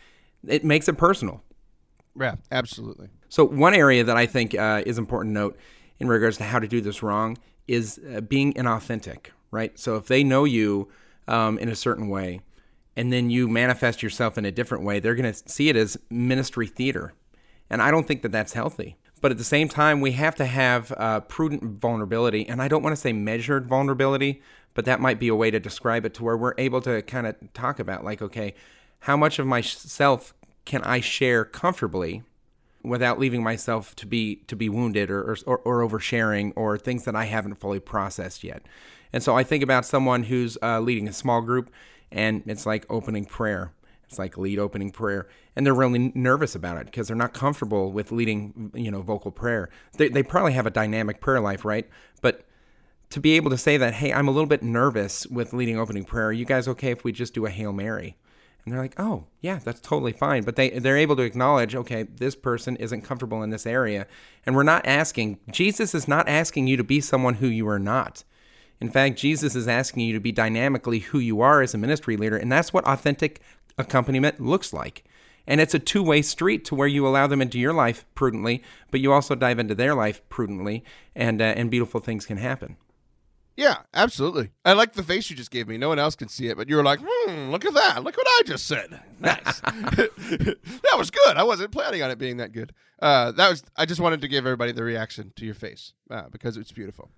It 0.47 0.65
makes 0.65 0.89
it 0.89 0.95
personal. 0.95 1.43
Yeah, 2.19 2.37
absolutely. 2.51 3.09
So 3.29 3.45
one 3.45 3.75
area 3.75 4.05
that 4.05 4.17
I 4.17 4.27
think 4.27 4.55
uh, 4.55 4.83
is 4.87 4.99
important 4.99 5.35
to 5.35 5.41
note 5.41 5.59
in 5.99 6.09
regards 6.09 6.37
to 6.39 6.45
how 6.45 6.59
to 6.59 6.69
do 6.69 6.81
this 6.81 7.03
wrong 7.03 7.37
is 7.67 8.01
uh, 8.15 8.21
being 8.21 8.53
inauthentic, 8.55 9.27
right? 9.51 9.79
So 9.79 9.97
if 9.97 10.07
they 10.07 10.23
know 10.23 10.45
you 10.45 10.89
um, 11.27 11.59
in 11.59 11.69
a 11.69 11.75
certain 11.75 12.09
way, 12.09 12.41
and 12.97 13.13
then 13.13 13.31
you 13.31 13.49
manifest 13.49 14.03
yourself 14.03 14.39
in 14.39 14.45
a 14.45 14.53
different 14.53 14.85
way, 14.85 15.01
they're 15.01 15.15
going 15.15 15.33
to 15.33 15.49
see 15.49 15.69
it 15.69 15.77
as 15.77 15.97
ministry 16.11 16.67
theater, 16.67 17.15
and 17.71 17.83
I 17.83 17.91
don't 17.91 18.07
think 18.07 18.23
that 18.23 18.33
that's 18.33 18.53
healthy. 18.53 18.97
But 19.21 19.31
at 19.31 19.39
the 19.39 19.45
same 19.45 19.69
time, 19.69 20.01
we 20.01 20.13
have 20.13 20.35
to 20.37 20.45
have 20.45 20.93
uh, 20.97 21.21
prudent 21.21 21.63
vulnerability, 21.81 22.47
and 22.47 22.61
I 22.61 22.69
don't 22.69 22.83
want 22.83 22.95
to 22.95 23.01
say 23.01 23.13
measured 23.13 23.67
vulnerability, 23.67 24.43
but 24.75 24.85
that 24.85 25.01
might 25.01 25.19
be 25.19 25.29
a 25.29 25.35
way 25.35 25.51
to 25.51 25.59
describe 25.59 26.05
it 26.05 26.15
to 26.15 26.25
where 26.25 26.37
we're 26.37 26.55
able 26.59 26.81
to 26.83 27.01
kind 27.03 27.27
of 27.27 27.37
talk 27.55 27.79
about, 27.79 28.05
like, 28.05 28.21
okay, 28.21 28.55
how 29.01 29.17
much 29.17 29.39
of 29.39 29.47
myself 29.47 30.35
can 30.65 30.83
I 30.83 31.01
share 31.01 31.45
comfortably 31.45 32.23
without 32.83 33.19
leaving 33.19 33.43
myself 33.43 33.97
to 33.97 34.07
be 34.07 34.37
to 34.47 34.55
be 34.55 34.69
wounded 34.69 35.11
or, 35.11 35.37
or, 35.47 35.59
or 35.59 35.89
oversharing 35.89 36.53
or 36.55 36.77
things 36.77 37.05
that 37.05 37.17
I 37.17 37.25
haven't 37.25 37.55
fully 37.55 37.81
processed 37.81 38.45
yet. 38.45 38.63
And 39.13 39.23
so 39.23 39.37
I 39.37 39.43
think 39.43 39.63
about 39.63 39.87
someone 39.87 40.25
who's 40.25 40.59
uh, 40.63 40.81
leading 40.81 41.09
a 41.09 41.13
small 41.13 41.41
group, 41.41 41.71
and 42.15 42.43
it's 42.47 42.65
like 42.65 42.87
opening 42.89 43.27
prayer. 43.27 43.73
It's 44.09 44.19
like 44.19 44.39
lead 44.39 44.59
opening 44.59 44.91
prayer, 44.91 45.27
and 45.57 45.67
they're 45.67 45.75
really 45.75 46.13
nervous 46.15 46.55
about 46.55 46.79
it 46.79 46.87
because 46.87 47.09
they're 47.09 47.17
not 47.17 47.35
comfortable 47.35 47.91
with 47.93 48.13
leading, 48.13 48.71
you 48.75 48.91
know, 48.91 49.03
vocal 49.03 49.31
prayer. 49.31 49.69
They 49.99 50.09
they 50.09 50.23
probably 50.23 50.53
have 50.53 50.67
a 50.67 50.71
dynamic 50.71 51.21
prayer 51.21 51.41
life, 51.41 51.65
right? 51.65 51.89
But 52.23 52.45
to 53.11 53.21
be 53.21 53.33
able 53.33 53.51
to 53.51 53.59
say 53.59 53.77
that, 53.77 53.95
hey, 53.95 54.13
I'm 54.13 54.29
a 54.29 54.31
little 54.31 54.49
bit 54.49 54.63
nervous 54.63 55.27
with 55.27 55.53
leading 55.53 55.79
opening 55.79 56.05
prayer. 56.05 56.29
Are 56.29 56.33
you 56.33 56.45
guys 56.45 56.69
okay 56.69 56.91
if 56.91 57.05
we 57.05 57.13
just 57.13 57.35
do 57.35 57.45
a 57.47 57.51
Hail 57.51 57.73
Mary? 57.73 58.17
and 58.65 58.73
they're 58.73 58.81
like, 58.81 58.99
"Oh, 58.99 59.25
yeah, 59.41 59.59
that's 59.63 59.81
totally 59.81 60.13
fine." 60.13 60.43
But 60.43 60.57
they 60.57 60.71
they're 60.71 60.97
able 60.97 61.17
to 61.17 61.23
acknowledge, 61.23 61.75
okay, 61.75 62.05
this 62.05 62.35
person 62.35 62.77
isn't 62.77 63.03
comfortable 63.03 63.43
in 63.43 63.51
this 63.51 63.67
area, 63.67 64.07
and 64.47 64.55
we're 64.57 64.63
not 64.63 64.87
asking. 64.87 65.39
Jesus 65.51 65.95
is 65.95 66.09
not 66.09 66.29
asking 66.29 66.67
you 66.67 66.77
to 66.77 66.85
be 66.85 67.01
someone 67.01 67.35
who 67.35 67.47
you 67.47 67.69
are 67.69 67.79
not. 67.79 68.25
In 68.81 68.91
fact, 68.91 69.19
Jesus 69.19 69.55
is 69.55 69.69
asking 69.69 70.03
you 70.03 70.13
to 70.15 70.21
be 70.21 70.33
dynamically 70.33 71.01
who 71.01 71.19
you 71.19 71.41
are 71.41 71.63
as 71.63 71.75
a 71.75 71.79
ministry 71.79 72.17
leader, 72.17 72.37
and 72.37 72.51
that's 72.51 72.73
what 72.73 72.87
authentic 72.87 73.41
accompaniment 73.79 74.41
looks 74.41 74.73
like. 74.73 75.05
And 75.47 75.61
it's 75.61 75.75
a 75.75 75.79
two-way 75.79 76.23
street 76.23 76.65
to 76.67 76.75
where 76.75 76.89
you 76.89 77.07
allow 77.07 77.27
them 77.27 77.43
into 77.43 77.59
your 77.59 77.75
life 77.75 78.07
prudently, 78.15 78.63
but 78.91 79.01
you 79.01 79.13
also 79.13 79.35
dive 79.35 79.59
into 79.59 79.75
their 79.75 79.95
life 79.95 80.27
prudently, 80.29 80.85
and 81.15 81.41
uh, 81.41 81.45
and 81.57 81.71
beautiful 81.71 82.01
things 82.01 82.25
can 82.27 82.39
happen. 82.39 82.77
Yeah, 83.57 83.79
absolutely. 83.93 84.51
I 84.65 84.73
like 84.73 84.95
the 84.95 85.03
face 85.03 85.31
you 85.31 85.37
just 85.37 85.53
gave 85.53 85.69
me. 85.69 85.79
No 85.79 85.89
one 85.89 85.99
else 85.99 86.17
can 86.17 86.29
see 86.29 86.49
it, 86.49 86.57
but 86.57 86.69
you 86.69 86.75
were 86.75 86.83
like, 86.83 86.99
hmm, 87.01 87.51
look 87.51 87.65
at 87.65 87.75
that. 87.75 88.03
Look 88.03 88.17
what 88.17 88.27
I 88.27 88.43
just 88.47 88.67
said. 88.67 89.01
Nice. 89.21 89.61
that 89.61 90.95
was 90.97 91.11
good. 91.11 91.37
I 91.37 91.45
wasn't 91.45 91.71
planning 91.71 92.03
on 92.03 92.11
it 92.11 92.19
being 92.19 92.39
that 92.39 92.51
good. 92.51 92.73
Uh, 93.01 93.31
that 93.33 93.49
was. 93.49 93.63
I 93.77 93.87
just 93.87 94.01
wanted 94.01 94.23
to 94.23 94.29
give 94.29 94.45
everybody 94.45 94.73
the 94.73 94.83
reaction 94.83 95.33
to 95.37 95.45
your 95.45 95.55
face 95.55 95.93
uh, 96.11 96.25
because 96.31 96.57
it's 96.57 96.73
beautiful. 96.73 97.11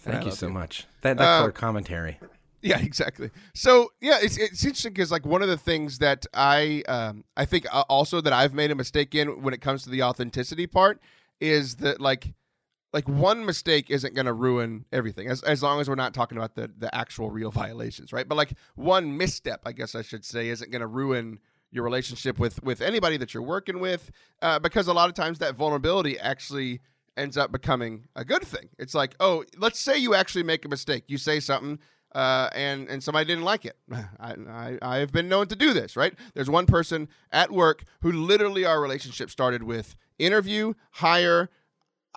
Thank 0.00 0.24
you 0.24 0.30
so 0.30 0.46
you. 0.46 0.52
much. 0.52 0.86
That, 1.02 1.18
that 1.18 1.24
uh, 1.24 1.38
color 1.40 1.52
commentary. 1.52 2.18
Yeah, 2.62 2.78
exactly. 2.78 3.30
So 3.54 3.92
yeah, 4.00 4.18
it's 4.20 4.36
it's 4.36 4.64
interesting 4.64 4.92
because 4.92 5.10
like 5.10 5.24
one 5.24 5.42
of 5.42 5.48
the 5.48 5.56
things 5.56 5.98
that 5.98 6.26
I 6.34 6.82
um, 6.88 7.24
I 7.36 7.44
think 7.44 7.66
uh, 7.72 7.84
also 7.88 8.20
that 8.20 8.32
I've 8.32 8.52
made 8.52 8.70
a 8.70 8.74
mistake 8.74 9.14
in 9.14 9.42
when 9.42 9.54
it 9.54 9.60
comes 9.60 9.82
to 9.84 9.90
the 9.90 10.02
authenticity 10.02 10.66
part 10.66 11.00
is 11.40 11.76
that 11.76 12.00
like 12.00 12.34
like 12.92 13.08
one 13.08 13.46
mistake 13.46 13.90
isn't 13.90 14.14
going 14.14 14.26
to 14.26 14.32
ruin 14.32 14.84
everything 14.92 15.28
as, 15.28 15.42
as 15.42 15.62
long 15.62 15.80
as 15.80 15.88
we're 15.88 15.94
not 15.94 16.12
talking 16.12 16.36
about 16.36 16.54
the, 16.54 16.70
the 16.78 16.92
actual 16.94 17.30
real 17.30 17.50
violations 17.62 18.12
right 18.12 18.28
but 18.28 18.34
like 18.34 18.52
one 18.74 19.16
misstep 19.16 19.60
i 19.64 19.72
guess 19.72 19.94
i 19.94 20.02
should 20.02 20.24
say 20.24 20.48
isn't 20.48 20.70
going 20.72 20.80
to 20.80 20.86
ruin 20.88 21.38
your 21.70 21.84
relationship 21.84 22.38
with 22.38 22.62
with 22.64 22.80
anybody 22.80 23.16
that 23.16 23.32
you're 23.32 23.42
working 23.42 23.78
with 23.78 24.10
uh, 24.42 24.58
because 24.58 24.88
a 24.88 24.92
lot 24.92 25.08
of 25.08 25.14
times 25.14 25.38
that 25.38 25.54
vulnerability 25.54 26.18
actually 26.18 26.80
ends 27.16 27.36
up 27.36 27.52
becoming 27.52 28.08
a 28.16 28.24
good 28.24 28.42
thing 28.42 28.68
it's 28.78 28.94
like 28.94 29.14
oh 29.20 29.44
let's 29.58 29.78
say 29.78 29.96
you 29.96 30.14
actually 30.14 30.42
make 30.42 30.64
a 30.64 30.68
mistake 30.68 31.04
you 31.08 31.18
say 31.18 31.40
something 31.40 31.78
uh, 32.12 32.50
and 32.54 32.88
and 32.88 33.04
somebody 33.04 33.24
didn't 33.24 33.44
like 33.44 33.64
it. 33.64 33.76
I, 34.20 34.78
I 34.82 34.96
have 34.96 35.12
been 35.12 35.28
known 35.28 35.46
to 35.46 35.54
do 35.54 35.72
this. 35.72 35.96
Right? 35.96 36.12
There's 36.34 36.50
one 36.50 36.66
person 36.66 37.08
at 37.30 37.52
work 37.52 37.84
who 38.00 38.10
literally 38.10 38.64
our 38.64 38.80
relationship 38.80 39.30
started 39.30 39.62
with 39.62 39.94
interview, 40.18 40.74
hire, 40.94 41.50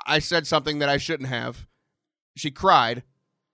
I 0.06 0.20
said 0.20 0.48
something 0.48 0.80
that 0.80 0.90
I 0.90 0.98
shouldn't 0.98 1.30
have. 1.30 1.68
She 2.36 2.52
cried. 2.52 3.04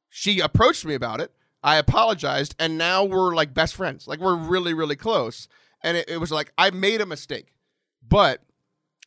She 0.10 0.40
approached 0.40 0.86
me 0.86 0.94
about 0.94 1.22
it. 1.22 1.32
I 1.62 1.78
apologized, 1.78 2.56
and 2.58 2.78
now 2.78 3.04
we're 3.04 3.36
like 3.36 3.54
best 3.54 3.76
friends. 3.76 4.08
Like 4.08 4.20
we're 4.20 4.36
really, 4.36 4.74
really 4.74 4.96
close. 4.96 5.48
And 5.84 5.98
it, 5.98 6.10
it 6.10 6.18
was 6.18 6.32
like 6.32 6.54
I 6.58 6.72
made 6.72 7.02
a 7.02 7.06
mistake, 7.06 7.54
but 8.08 8.42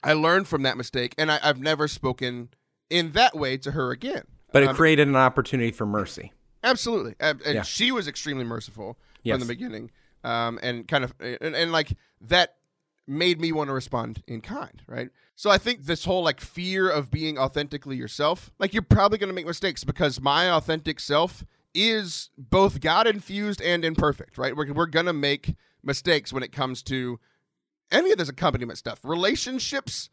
I 0.02 0.14
learned 0.14 0.48
from 0.48 0.62
that 0.62 0.76
mistake, 0.76 1.14
and 1.18 1.30
I, 1.30 1.38
have 1.38 1.60
never 1.60 1.88
spoken 1.88 2.48
in 2.90 3.12
that 3.12 3.36
way 3.36 3.56
to 3.58 3.72
her 3.72 3.90
again. 3.90 4.24
But 4.52 4.62
it 4.62 4.70
um, 4.70 4.76
created 4.76 5.08
an 5.08 5.16
opportunity 5.16 5.70
for 5.70 5.86
mercy. 5.86 6.32
Absolutely, 6.64 7.14
and, 7.20 7.40
and 7.42 7.54
yeah. 7.56 7.62
she 7.62 7.90
was 7.92 8.08
extremely 8.08 8.44
merciful 8.44 8.98
yes. 9.22 9.34
from 9.34 9.46
the 9.46 9.52
beginning, 9.52 9.90
um, 10.24 10.58
and 10.62 10.86
kind 10.86 11.04
of, 11.04 11.14
and, 11.20 11.54
and 11.54 11.72
like 11.72 11.92
that 12.20 12.56
made 13.06 13.40
me 13.40 13.52
want 13.52 13.68
to 13.68 13.74
respond 13.74 14.22
in 14.26 14.40
kind, 14.40 14.82
right? 14.86 15.10
So 15.34 15.50
I 15.50 15.58
think 15.58 15.84
this 15.84 16.04
whole 16.04 16.22
like 16.22 16.40
fear 16.40 16.88
of 16.88 17.10
being 17.10 17.38
authentically 17.38 17.96
yourself, 17.96 18.52
like 18.58 18.72
you're 18.72 18.82
probably 18.82 19.18
going 19.18 19.28
to 19.28 19.34
make 19.34 19.46
mistakes 19.46 19.82
because 19.84 20.20
my 20.20 20.50
authentic 20.50 21.00
self 21.00 21.44
is 21.74 22.30
both 22.36 22.80
God 22.80 23.06
infused 23.06 23.60
and 23.60 23.84
imperfect, 23.84 24.38
right? 24.38 24.54
We're, 24.54 24.72
we're 24.72 24.86
going 24.86 25.06
to 25.06 25.12
make 25.12 25.54
mistakes 25.82 26.32
when 26.32 26.42
it 26.42 26.52
comes 26.52 26.82
to 26.84 27.18
any 27.92 28.10
of 28.10 28.18
this 28.18 28.28
accompaniment 28.28 28.78
stuff. 28.78 29.00
Relationships, 29.04 30.10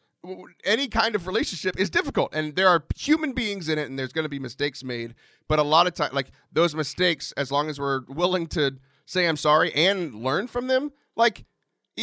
any 0.64 0.88
kind 0.88 1.16
of 1.16 1.26
relationship 1.26 1.80
is 1.80 1.90
difficult 1.90 2.36
and 2.36 2.56
there 2.56 2.68
are 2.68 2.84
human 2.96 3.32
beings 3.32 3.70
in 3.70 3.80
it 3.80 3.90
and 3.90 3.98
there's 3.98 4.12
going 4.12 4.26
to 4.26 4.30
be 4.30 4.40
mistakes 4.40 4.84
made. 4.84 5.16
But 5.48 5.60
a 5.60 5.64
lot 5.64 5.88
of 5.88 5.94
time, 5.94 6.12
like 6.14 6.32
those 6.52 6.76
mistakes, 6.76 7.32
as 7.38 7.52
long 7.52 7.70
as 7.70 7.80
we're 7.80 8.02
willing 8.08 8.48
to 8.48 8.78
say 9.06 9.28
I'm 9.28 9.38
sorry 9.38 9.74
and 9.74 10.14
learn 10.24 10.48
from 10.48 10.68
them, 10.68 10.92
like 11.16 11.46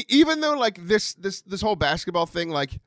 even 0.09 0.41
though 0.41 0.59
like 0.59 0.87
this 0.87 1.15
this 1.15 1.43
this 1.43 1.61
whole 1.61 1.77
basketball 1.77 2.27
thing 2.27 2.51
like 2.51 2.81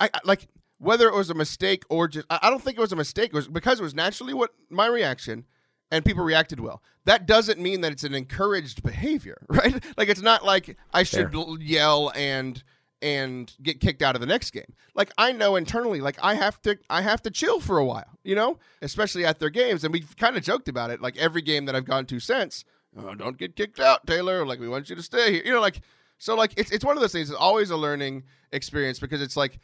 I, 0.00 0.10
I 0.12 0.20
like 0.24 0.48
whether 0.78 1.08
it 1.08 1.14
was 1.14 1.30
a 1.30 1.34
mistake 1.34 1.84
or 1.88 2.08
just 2.08 2.26
I, 2.28 2.40
I 2.42 2.50
don't 2.50 2.62
think 2.62 2.76
it 2.76 2.80
was 2.80 2.92
a 2.92 2.96
mistake 2.96 3.30
it 3.30 3.34
was 3.34 3.48
because 3.48 3.80
it 3.80 3.82
was 3.82 3.94
naturally 3.94 4.34
what 4.34 4.50
my 4.68 4.86
reaction 4.86 5.46
and 5.92 6.04
people 6.04 6.24
reacted 6.24 6.58
well 6.58 6.82
that 7.04 7.26
doesn't 7.26 7.60
mean 7.60 7.82
that 7.82 7.92
it's 7.92 8.02
an 8.02 8.14
encouraged 8.14 8.82
behavior 8.82 9.38
right 9.48 9.84
like 9.96 10.08
it's 10.08 10.22
not 10.22 10.44
like 10.44 10.76
I 10.92 11.04
should 11.04 11.32
Fair. 11.32 11.56
yell 11.60 12.10
and 12.16 12.62
and 13.02 13.52
get 13.60 13.80
kicked 13.80 14.00
out 14.00 14.14
of 14.14 14.20
the 14.20 14.26
next 14.28 14.52
game. 14.52 14.72
Like 14.94 15.12
I 15.18 15.32
know 15.32 15.56
internally, 15.56 16.00
like 16.00 16.16
I 16.22 16.34
have 16.34 16.62
to, 16.62 16.78
I 16.88 17.02
have 17.02 17.20
to 17.22 17.30
chill 17.30 17.58
for 17.58 17.78
a 17.78 17.84
while, 17.84 18.18
you 18.22 18.36
know, 18.36 18.58
especially 18.80 19.26
at 19.26 19.40
their 19.40 19.50
games. 19.50 19.82
And 19.82 19.92
we've 19.92 20.16
kind 20.16 20.36
of 20.36 20.44
joked 20.44 20.68
about 20.68 20.90
it. 20.90 21.02
Like 21.02 21.16
every 21.16 21.42
game 21.42 21.64
that 21.64 21.74
I've 21.74 21.84
gone 21.84 22.06
to 22.06 22.20
since, 22.20 22.64
oh, 22.96 23.14
don't 23.16 23.36
get 23.36 23.56
kicked 23.56 23.80
out, 23.80 24.06
Taylor. 24.06 24.46
Like 24.46 24.60
we 24.60 24.68
want 24.68 24.88
you 24.88 24.94
to 24.94 25.02
stay 25.02 25.32
here, 25.32 25.42
you 25.44 25.52
know, 25.52 25.60
like 25.60 25.80
So 26.18 26.36
like 26.36 26.54
it's 26.56 26.70
it's 26.70 26.84
one 26.84 26.96
of 26.96 27.00
those 27.00 27.12
things. 27.12 27.28
It's 27.28 27.38
always 27.38 27.70
a 27.70 27.76
learning 27.76 28.22
experience 28.52 29.00
because 29.00 29.20
it's 29.20 29.36
like 29.36 29.58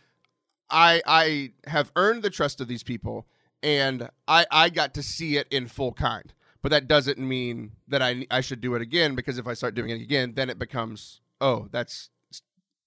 I 0.68 1.00
I 1.06 1.52
have 1.68 1.92
earned 1.94 2.24
the 2.24 2.30
trust 2.30 2.60
of 2.60 2.66
these 2.66 2.82
people 2.82 3.24
and 3.62 4.08
I 4.26 4.46
I 4.50 4.68
got 4.68 4.94
to 4.94 5.02
see 5.02 5.36
it 5.36 5.46
in 5.50 5.68
full 5.68 5.92
kind. 5.92 6.32
But 6.60 6.70
that 6.70 6.88
doesn't 6.88 7.18
mean 7.18 7.72
that 7.86 8.02
I 8.02 8.26
I 8.30 8.40
should 8.40 8.60
do 8.60 8.74
it 8.74 8.82
again 8.82 9.14
because 9.14 9.38
if 9.38 9.46
I 9.46 9.54
start 9.54 9.74
doing 9.74 9.90
it 9.90 10.00
again, 10.00 10.34
then 10.34 10.50
it 10.50 10.58
becomes 10.58 11.20
oh 11.40 11.68
that's 11.70 12.10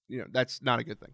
you 0.08 0.18
know 0.18 0.26
that's 0.30 0.62
not 0.62 0.78
a 0.78 0.84
good 0.84 1.00
thing. 1.00 1.12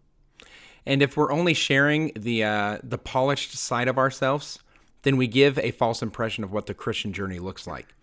And 0.85 1.01
if 1.01 1.17
we're 1.17 1.31
only 1.31 1.53
sharing 1.53 2.11
the 2.15 2.43
uh, 2.43 2.77
the 2.83 2.97
polished 2.97 3.55
side 3.55 3.87
of 3.87 3.97
ourselves, 3.97 4.59
then 5.03 5.17
we 5.17 5.27
give 5.27 5.57
a 5.59 5.71
false 5.71 6.01
impression 6.01 6.43
of 6.43 6.51
what 6.51 6.65
the 6.65 6.73
Christian 6.73 7.13
journey 7.13 7.39
looks 7.39 7.67
like, 7.67 7.93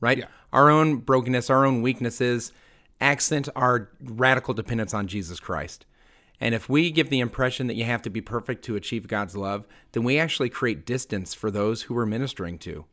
right? 0.00 0.18
Yeah. 0.18 0.26
Our 0.52 0.70
own 0.70 0.96
brokenness, 0.96 1.50
our 1.50 1.64
own 1.66 1.82
weaknesses, 1.82 2.52
accent 3.00 3.48
our 3.56 3.90
radical 4.00 4.54
dependence 4.54 4.94
on 4.94 5.06
Jesus 5.06 5.40
Christ. 5.40 5.86
And 6.40 6.54
if 6.54 6.68
we 6.68 6.90
give 6.90 7.10
the 7.10 7.20
impression 7.20 7.66
that 7.66 7.76
you 7.76 7.84
have 7.84 8.02
to 8.02 8.10
be 8.10 8.20
perfect 8.20 8.64
to 8.64 8.76
achieve 8.76 9.08
God's 9.08 9.36
love, 9.36 9.66
then 9.92 10.04
we 10.04 10.18
actually 10.18 10.50
create 10.50 10.86
distance 10.86 11.34
for 11.34 11.50
those 11.50 11.82
who 11.82 11.94
we're 11.94 12.06
ministering 12.06 12.58
to 12.60 12.84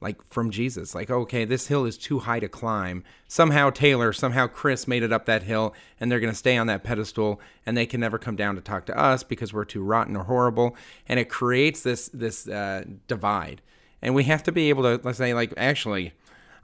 like 0.00 0.22
from 0.30 0.50
Jesus. 0.50 0.94
Like, 0.94 1.10
okay, 1.10 1.44
this 1.44 1.66
hill 1.66 1.84
is 1.84 1.98
too 1.98 2.20
high 2.20 2.40
to 2.40 2.48
climb. 2.48 3.04
Somehow 3.26 3.70
Taylor, 3.70 4.12
somehow 4.12 4.46
Chris 4.46 4.86
made 4.86 5.02
it 5.02 5.12
up 5.12 5.26
that 5.26 5.42
hill 5.42 5.74
and 5.98 6.10
they're 6.10 6.20
going 6.20 6.32
to 6.32 6.38
stay 6.38 6.56
on 6.56 6.66
that 6.68 6.84
pedestal 6.84 7.40
and 7.66 7.76
they 7.76 7.86
can 7.86 8.00
never 8.00 8.18
come 8.18 8.36
down 8.36 8.54
to 8.54 8.60
talk 8.60 8.86
to 8.86 8.98
us 8.98 9.22
because 9.22 9.52
we're 9.52 9.64
too 9.64 9.82
rotten 9.82 10.16
or 10.16 10.24
horrible. 10.24 10.76
And 11.08 11.18
it 11.18 11.28
creates 11.28 11.82
this 11.82 12.08
this 12.08 12.48
uh, 12.48 12.84
divide. 13.06 13.60
And 14.00 14.14
we 14.14 14.24
have 14.24 14.42
to 14.44 14.52
be 14.52 14.68
able 14.68 14.84
to 14.84 15.00
let's 15.02 15.18
say 15.18 15.34
like 15.34 15.52
actually 15.56 16.12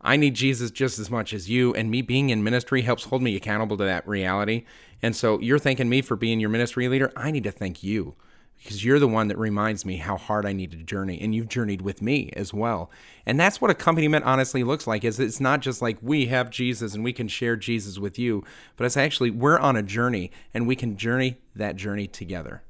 I 0.05 0.17
need 0.17 0.35
Jesus 0.35 0.71
just 0.71 0.99
as 0.99 1.11
much 1.11 1.33
as 1.33 1.49
you 1.49 1.73
and 1.75 1.91
me 1.91 2.03
being 2.03 2.29
in 2.29 2.45
ministry 2.45 2.83
helps 2.83 3.05
hold 3.05 3.23
me 3.23 3.35
accountable 3.37 3.79
to 3.79 3.85
that 3.85 4.07
reality. 4.07 4.67
And 5.03 5.17
so 5.17 5.41
you're 5.41 5.59
thanking 5.59 5.89
me 5.89 6.03
for 6.03 6.15
being 6.15 6.41
your 6.41 6.51
ministry 6.51 6.89
leader. 6.89 7.11
I 7.17 7.31
need 7.31 7.45
to 7.45 7.51
thank 7.51 7.83
you 7.83 8.15
because 8.59 8.85
you're 8.85 8.99
the 8.99 9.09
one 9.09 9.29
that 9.29 9.39
reminds 9.39 9.87
me 9.87 9.97
how 9.97 10.19
hard 10.19 10.45
I 10.45 10.53
need 10.53 10.73
to 10.73 10.77
journey 10.77 11.19
and 11.21 11.35
you've 11.35 11.49
journeyed 11.49 11.81
with 11.81 12.03
me 12.03 12.31
as 12.37 12.53
well. 12.53 12.91
And 13.25 13.41
that's 13.41 13.63
what 13.63 13.71
accompaniment 13.71 14.27
honestly 14.27 14.63
looks 14.63 14.87
like 14.87 15.05
is 15.05 15.19
it's 15.19 15.41
not 15.41 15.61
just 15.61 15.81
like 15.81 15.97
we 16.03 16.27
have 16.27 16.51
Jesus 16.51 16.95
and 16.95 17.03
we 17.03 17.15
can 17.15 17.27
share 17.27 17.57
Jesus 17.57 17.99
with 17.99 18.19
you, 18.19 18.45
but 18.77 18.85
it's 18.85 18.99
actually 18.99 19.31
we're 19.31 19.59
on 19.59 19.75
a 19.75 19.83
journey 19.83 20.31
and 20.53 20.67
we 20.67 20.77
can 20.77 20.99
journey 20.99 21.39
that 21.57 21.77
journey 21.77 22.07
together. 22.07 22.63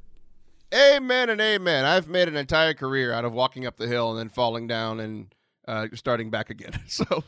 Amen 0.72 1.30
and 1.30 1.40
amen. 1.40 1.84
I've 1.84 2.08
made 2.08 2.28
an 2.28 2.36
entire 2.36 2.74
career 2.74 3.12
out 3.12 3.24
of 3.24 3.32
walking 3.32 3.66
up 3.66 3.76
the 3.76 3.86
hill 3.86 4.10
and 4.10 4.18
then 4.18 4.28
falling 4.28 4.66
down 4.66 4.98
and 4.98 5.32
uh, 5.66 5.88
starting 5.94 6.30
back 6.30 6.50
again. 6.50 6.72
So 6.88 7.24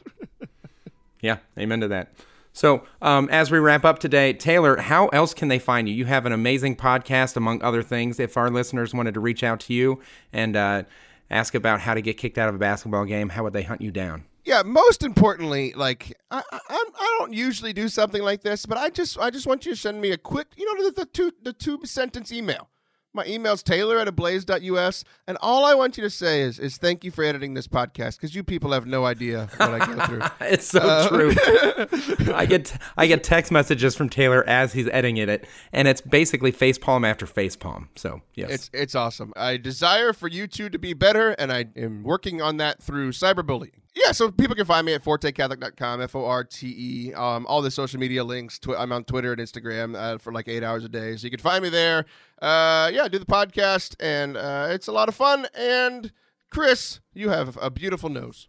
Yeah, 1.20 1.38
amen 1.58 1.80
to 1.80 1.88
that. 1.88 2.12
So, 2.52 2.84
um, 3.02 3.28
as 3.30 3.50
we 3.50 3.58
wrap 3.58 3.84
up 3.84 3.98
today, 3.98 4.32
Taylor, 4.32 4.76
how 4.78 5.08
else 5.08 5.34
can 5.34 5.48
they 5.48 5.58
find 5.58 5.88
you? 5.88 5.94
You 5.94 6.06
have 6.06 6.24
an 6.24 6.32
amazing 6.32 6.76
podcast, 6.76 7.36
among 7.36 7.62
other 7.62 7.82
things. 7.82 8.18
If 8.18 8.36
our 8.38 8.48
listeners 8.50 8.94
wanted 8.94 9.12
to 9.14 9.20
reach 9.20 9.42
out 9.42 9.60
to 9.60 9.74
you 9.74 10.00
and 10.32 10.56
uh, 10.56 10.84
ask 11.30 11.54
about 11.54 11.80
how 11.80 11.92
to 11.94 12.00
get 12.00 12.16
kicked 12.16 12.38
out 12.38 12.48
of 12.48 12.54
a 12.54 12.58
basketball 12.58 13.04
game, 13.04 13.28
how 13.30 13.42
would 13.44 13.52
they 13.52 13.62
hunt 13.64 13.80
you 13.82 13.90
down? 13.90 14.24
yeah, 14.44 14.62
most 14.62 15.02
importantly, 15.02 15.72
like 15.74 16.16
I, 16.30 16.42
I, 16.52 16.60
I'm- 16.70 16.92
don't 17.18 17.32
usually 17.32 17.72
do 17.72 17.88
something 17.88 18.22
like 18.22 18.42
this, 18.42 18.66
but 18.66 18.78
I 18.78 18.90
just 18.90 19.18
I 19.18 19.30
just 19.30 19.46
want 19.46 19.64
you 19.66 19.72
to 19.72 19.76
send 19.76 20.00
me 20.00 20.10
a 20.10 20.18
quick, 20.18 20.48
you 20.56 20.64
know, 20.66 20.84
the, 20.84 20.90
the 20.92 21.06
two 21.06 21.32
the 21.42 21.52
two 21.52 21.80
sentence 21.84 22.30
email. 22.30 22.68
My 23.16 23.24
email's 23.24 23.62
Taylor 23.62 23.98
at 23.98 24.08
ablaze.us, 24.08 25.02
and 25.26 25.38
all 25.40 25.64
I 25.64 25.72
want 25.72 25.96
you 25.96 26.02
to 26.02 26.10
say 26.10 26.42
is 26.42 26.58
is 26.58 26.76
thank 26.76 27.02
you 27.02 27.10
for 27.10 27.24
editing 27.24 27.54
this 27.54 27.66
podcast 27.66 28.18
because 28.18 28.34
you 28.34 28.44
people 28.44 28.72
have 28.72 28.84
no 28.84 29.06
idea 29.06 29.48
what 29.56 29.70
I 29.70 29.86
go 29.86 30.06
through. 30.06 30.22
It's 30.42 30.66
so 30.66 30.80
uh, 30.80 31.08
true. 31.08 31.34
I 32.34 32.44
get 32.44 32.76
I 32.98 33.06
get 33.06 33.24
text 33.24 33.50
messages 33.50 33.96
from 33.96 34.10
Taylor 34.10 34.44
as 34.46 34.74
he's 34.74 34.86
editing 34.88 35.16
it, 35.16 35.46
and 35.72 35.88
it's 35.88 36.02
basically 36.02 36.52
facepalm 36.52 37.08
after 37.08 37.24
facepalm. 37.24 37.88
So 37.96 38.20
yes, 38.34 38.50
It's 38.50 38.70
it's 38.74 38.94
awesome. 38.94 39.32
I 39.34 39.56
desire 39.56 40.12
for 40.12 40.28
you 40.28 40.46
two 40.46 40.68
to 40.68 40.78
be 40.78 40.92
better, 40.92 41.30
and 41.30 41.50
I 41.50 41.66
am 41.74 42.02
working 42.02 42.42
on 42.42 42.58
that 42.58 42.82
through 42.82 43.12
cyberbullying. 43.12 43.80
Yeah, 43.96 44.12
so 44.12 44.30
people 44.30 44.54
can 44.54 44.66
find 44.66 44.84
me 44.84 44.92
at 44.92 45.02
fortecatholic.com, 45.02 46.02
F 46.02 46.14
O 46.14 46.26
R 46.26 46.44
T 46.44 47.08
E. 47.08 47.14
Um, 47.14 47.46
all 47.46 47.62
the 47.62 47.70
social 47.70 47.98
media 47.98 48.22
links. 48.22 48.58
Twi- 48.58 48.76
I'm 48.76 48.92
on 48.92 49.04
Twitter 49.04 49.32
and 49.32 49.40
Instagram 49.40 49.96
uh, 49.96 50.18
for 50.18 50.32
like 50.34 50.48
eight 50.48 50.62
hours 50.62 50.84
a 50.84 50.88
day, 50.88 51.16
so 51.16 51.24
you 51.24 51.30
can 51.30 51.40
find 51.40 51.62
me 51.62 51.70
there. 51.70 52.04
Uh, 52.42 52.90
yeah, 52.92 53.08
do 53.08 53.18
the 53.18 53.24
podcast, 53.24 53.96
and 53.98 54.36
uh, 54.36 54.68
it's 54.70 54.86
a 54.86 54.92
lot 54.92 55.08
of 55.08 55.14
fun. 55.14 55.46
And 55.54 56.12
Chris, 56.50 57.00
you 57.14 57.30
have 57.30 57.56
a 57.60 57.70
beautiful 57.70 58.10
nose. 58.10 58.48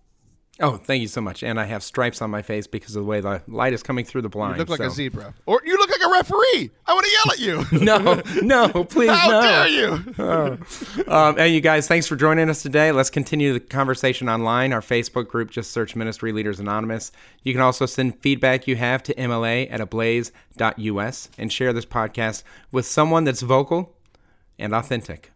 Oh, 0.59 0.77
thank 0.77 1.01
you 1.01 1.07
so 1.07 1.21
much. 1.21 1.43
And 1.43 1.59
I 1.59 1.65
have 1.65 1.83
stripes 1.83 2.19
on 2.21 2.31
my 2.31 2.41
face 2.41 2.65
because 2.65 2.95
of 2.95 3.03
the 3.03 3.07
way 3.07 3.21
the 3.21 3.43
light 3.47 3.73
is 3.73 3.83
coming 3.83 4.03
through 4.05 4.23
the 4.23 4.29
blind. 4.29 4.55
You 4.55 4.61
look 4.61 4.69
like 4.69 4.79
so- 4.79 4.87
a 4.87 4.89
zebra, 4.89 5.33
or 5.45 5.61
you 5.63 5.77
look 5.77 5.89
like 5.91 6.01
a 6.03 6.11
referee. 6.11 6.71
I 6.87 6.93
want 6.93 7.05
to 7.05 7.11
yell 7.11 7.31
at 7.31 7.39
you. 7.71 7.79
No, 7.87 8.21
no, 8.41 8.83
please 8.85 9.11
How 9.11 9.29
no. 9.29 9.41
dare 9.41 9.67
you? 9.67 11.03
Um, 11.07 11.37
hey, 11.37 11.49
you 11.49 11.61
guys, 11.61 11.87
thanks 11.87 12.07
for 12.07 12.15
joining 12.15 12.49
us 12.49 12.61
today. 12.63 12.91
Let's 12.91 13.09
continue 13.11 13.53
the 13.53 13.59
conversation 13.59 14.27
online. 14.29 14.73
Our 14.73 14.81
Facebook 14.81 15.27
group, 15.27 15.51
just 15.51 15.71
search 15.71 15.95
Ministry 15.95 16.31
Leaders 16.31 16.59
Anonymous. 16.59 17.11
You 17.43 17.53
can 17.53 17.61
also 17.61 17.85
send 17.85 18.19
feedback 18.21 18.67
you 18.67 18.75
have 18.77 19.03
to 19.03 19.13
MLA 19.13 19.71
at 19.71 19.79
ablaze.us 19.79 21.29
and 21.37 21.53
share 21.53 21.71
this 21.71 21.85
podcast 21.85 22.43
with 22.71 22.85
someone 22.85 23.23
that's 23.25 23.41
vocal 23.41 23.95
and 24.57 24.73
authentic. 24.73 25.31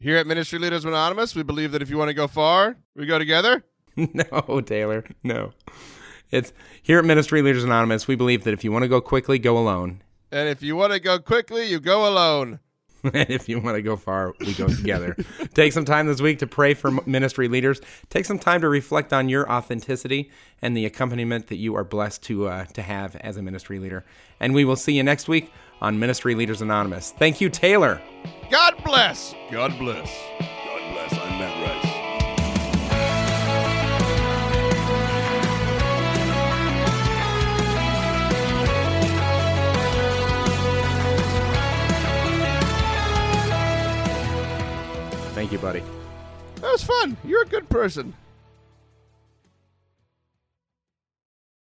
Here 0.00 0.16
at 0.16 0.26
Ministry 0.26 0.58
Leaders 0.58 0.84
Anonymous, 0.84 1.34
we 1.34 1.42
believe 1.42 1.72
that 1.72 1.82
if 1.82 1.90
you 1.90 1.98
want 1.98 2.08
to 2.08 2.14
go 2.14 2.26
far, 2.26 2.76
we 2.96 3.06
go 3.06 3.18
together. 3.18 3.64
no, 4.14 4.60
Taylor, 4.60 5.04
no. 5.22 5.52
It's 6.30 6.52
here 6.82 6.98
at 6.98 7.04
Ministry 7.04 7.42
Leaders 7.42 7.64
Anonymous. 7.64 8.08
We 8.08 8.16
believe 8.16 8.44
that 8.44 8.54
if 8.54 8.64
you 8.64 8.72
want 8.72 8.82
to 8.82 8.88
go 8.88 9.00
quickly, 9.00 9.38
go 9.38 9.56
alone. 9.56 10.02
And 10.32 10.48
if 10.48 10.62
you 10.62 10.74
want 10.74 10.92
to 10.92 10.98
go 10.98 11.18
quickly, 11.18 11.66
you 11.70 11.78
go 11.78 12.08
alone. 12.08 12.58
and 13.04 13.30
if 13.30 13.48
you 13.48 13.60
want 13.60 13.76
to 13.76 13.82
go 13.82 13.96
far, 13.96 14.34
we 14.40 14.54
go 14.54 14.66
together. 14.66 15.14
Take 15.54 15.72
some 15.72 15.84
time 15.84 16.06
this 16.06 16.20
week 16.20 16.38
to 16.38 16.46
pray 16.46 16.74
for 16.74 16.90
ministry 17.06 17.48
leaders. 17.48 17.80
Take 18.08 18.24
some 18.24 18.38
time 18.38 18.62
to 18.62 18.68
reflect 18.68 19.12
on 19.12 19.28
your 19.28 19.50
authenticity 19.50 20.30
and 20.62 20.76
the 20.76 20.86
accompaniment 20.86 21.48
that 21.48 21.56
you 21.56 21.76
are 21.76 21.84
blessed 21.84 22.22
to 22.24 22.48
uh, 22.48 22.64
to 22.66 22.82
have 22.82 23.14
as 23.16 23.36
a 23.36 23.42
ministry 23.42 23.78
leader. 23.78 24.04
And 24.40 24.54
we 24.54 24.64
will 24.64 24.76
see 24.76 24.94
you 24.94 25.02
next 25.02 25.28
week 25.28 25.52
on 25.82 25.98
Ministry 25.98 26.34
Leaders 26.34 26.62
Anonymous. 26.62 27.12
Thank 27.12 27.40
you, 27.40 27.50
Taylor. 27.50 28.00
God 28.50 28.82
bless. 28.82 29.34
God 29.50 29.78
bless. 29.78 30.10
God 30.40 30.92
bless. 30.92 31.12
I'm 31.12 31.38
Thank 45.44 45.52
you, 45.52 45.58
buddy. 45.58 45.82
That 46.62 46.72
was 46.72 46.82
fun. 46.82 47.18
You're 47.22 47.42
a 47.42 47.46
good 47.46 47.68
person. 47.68 48.14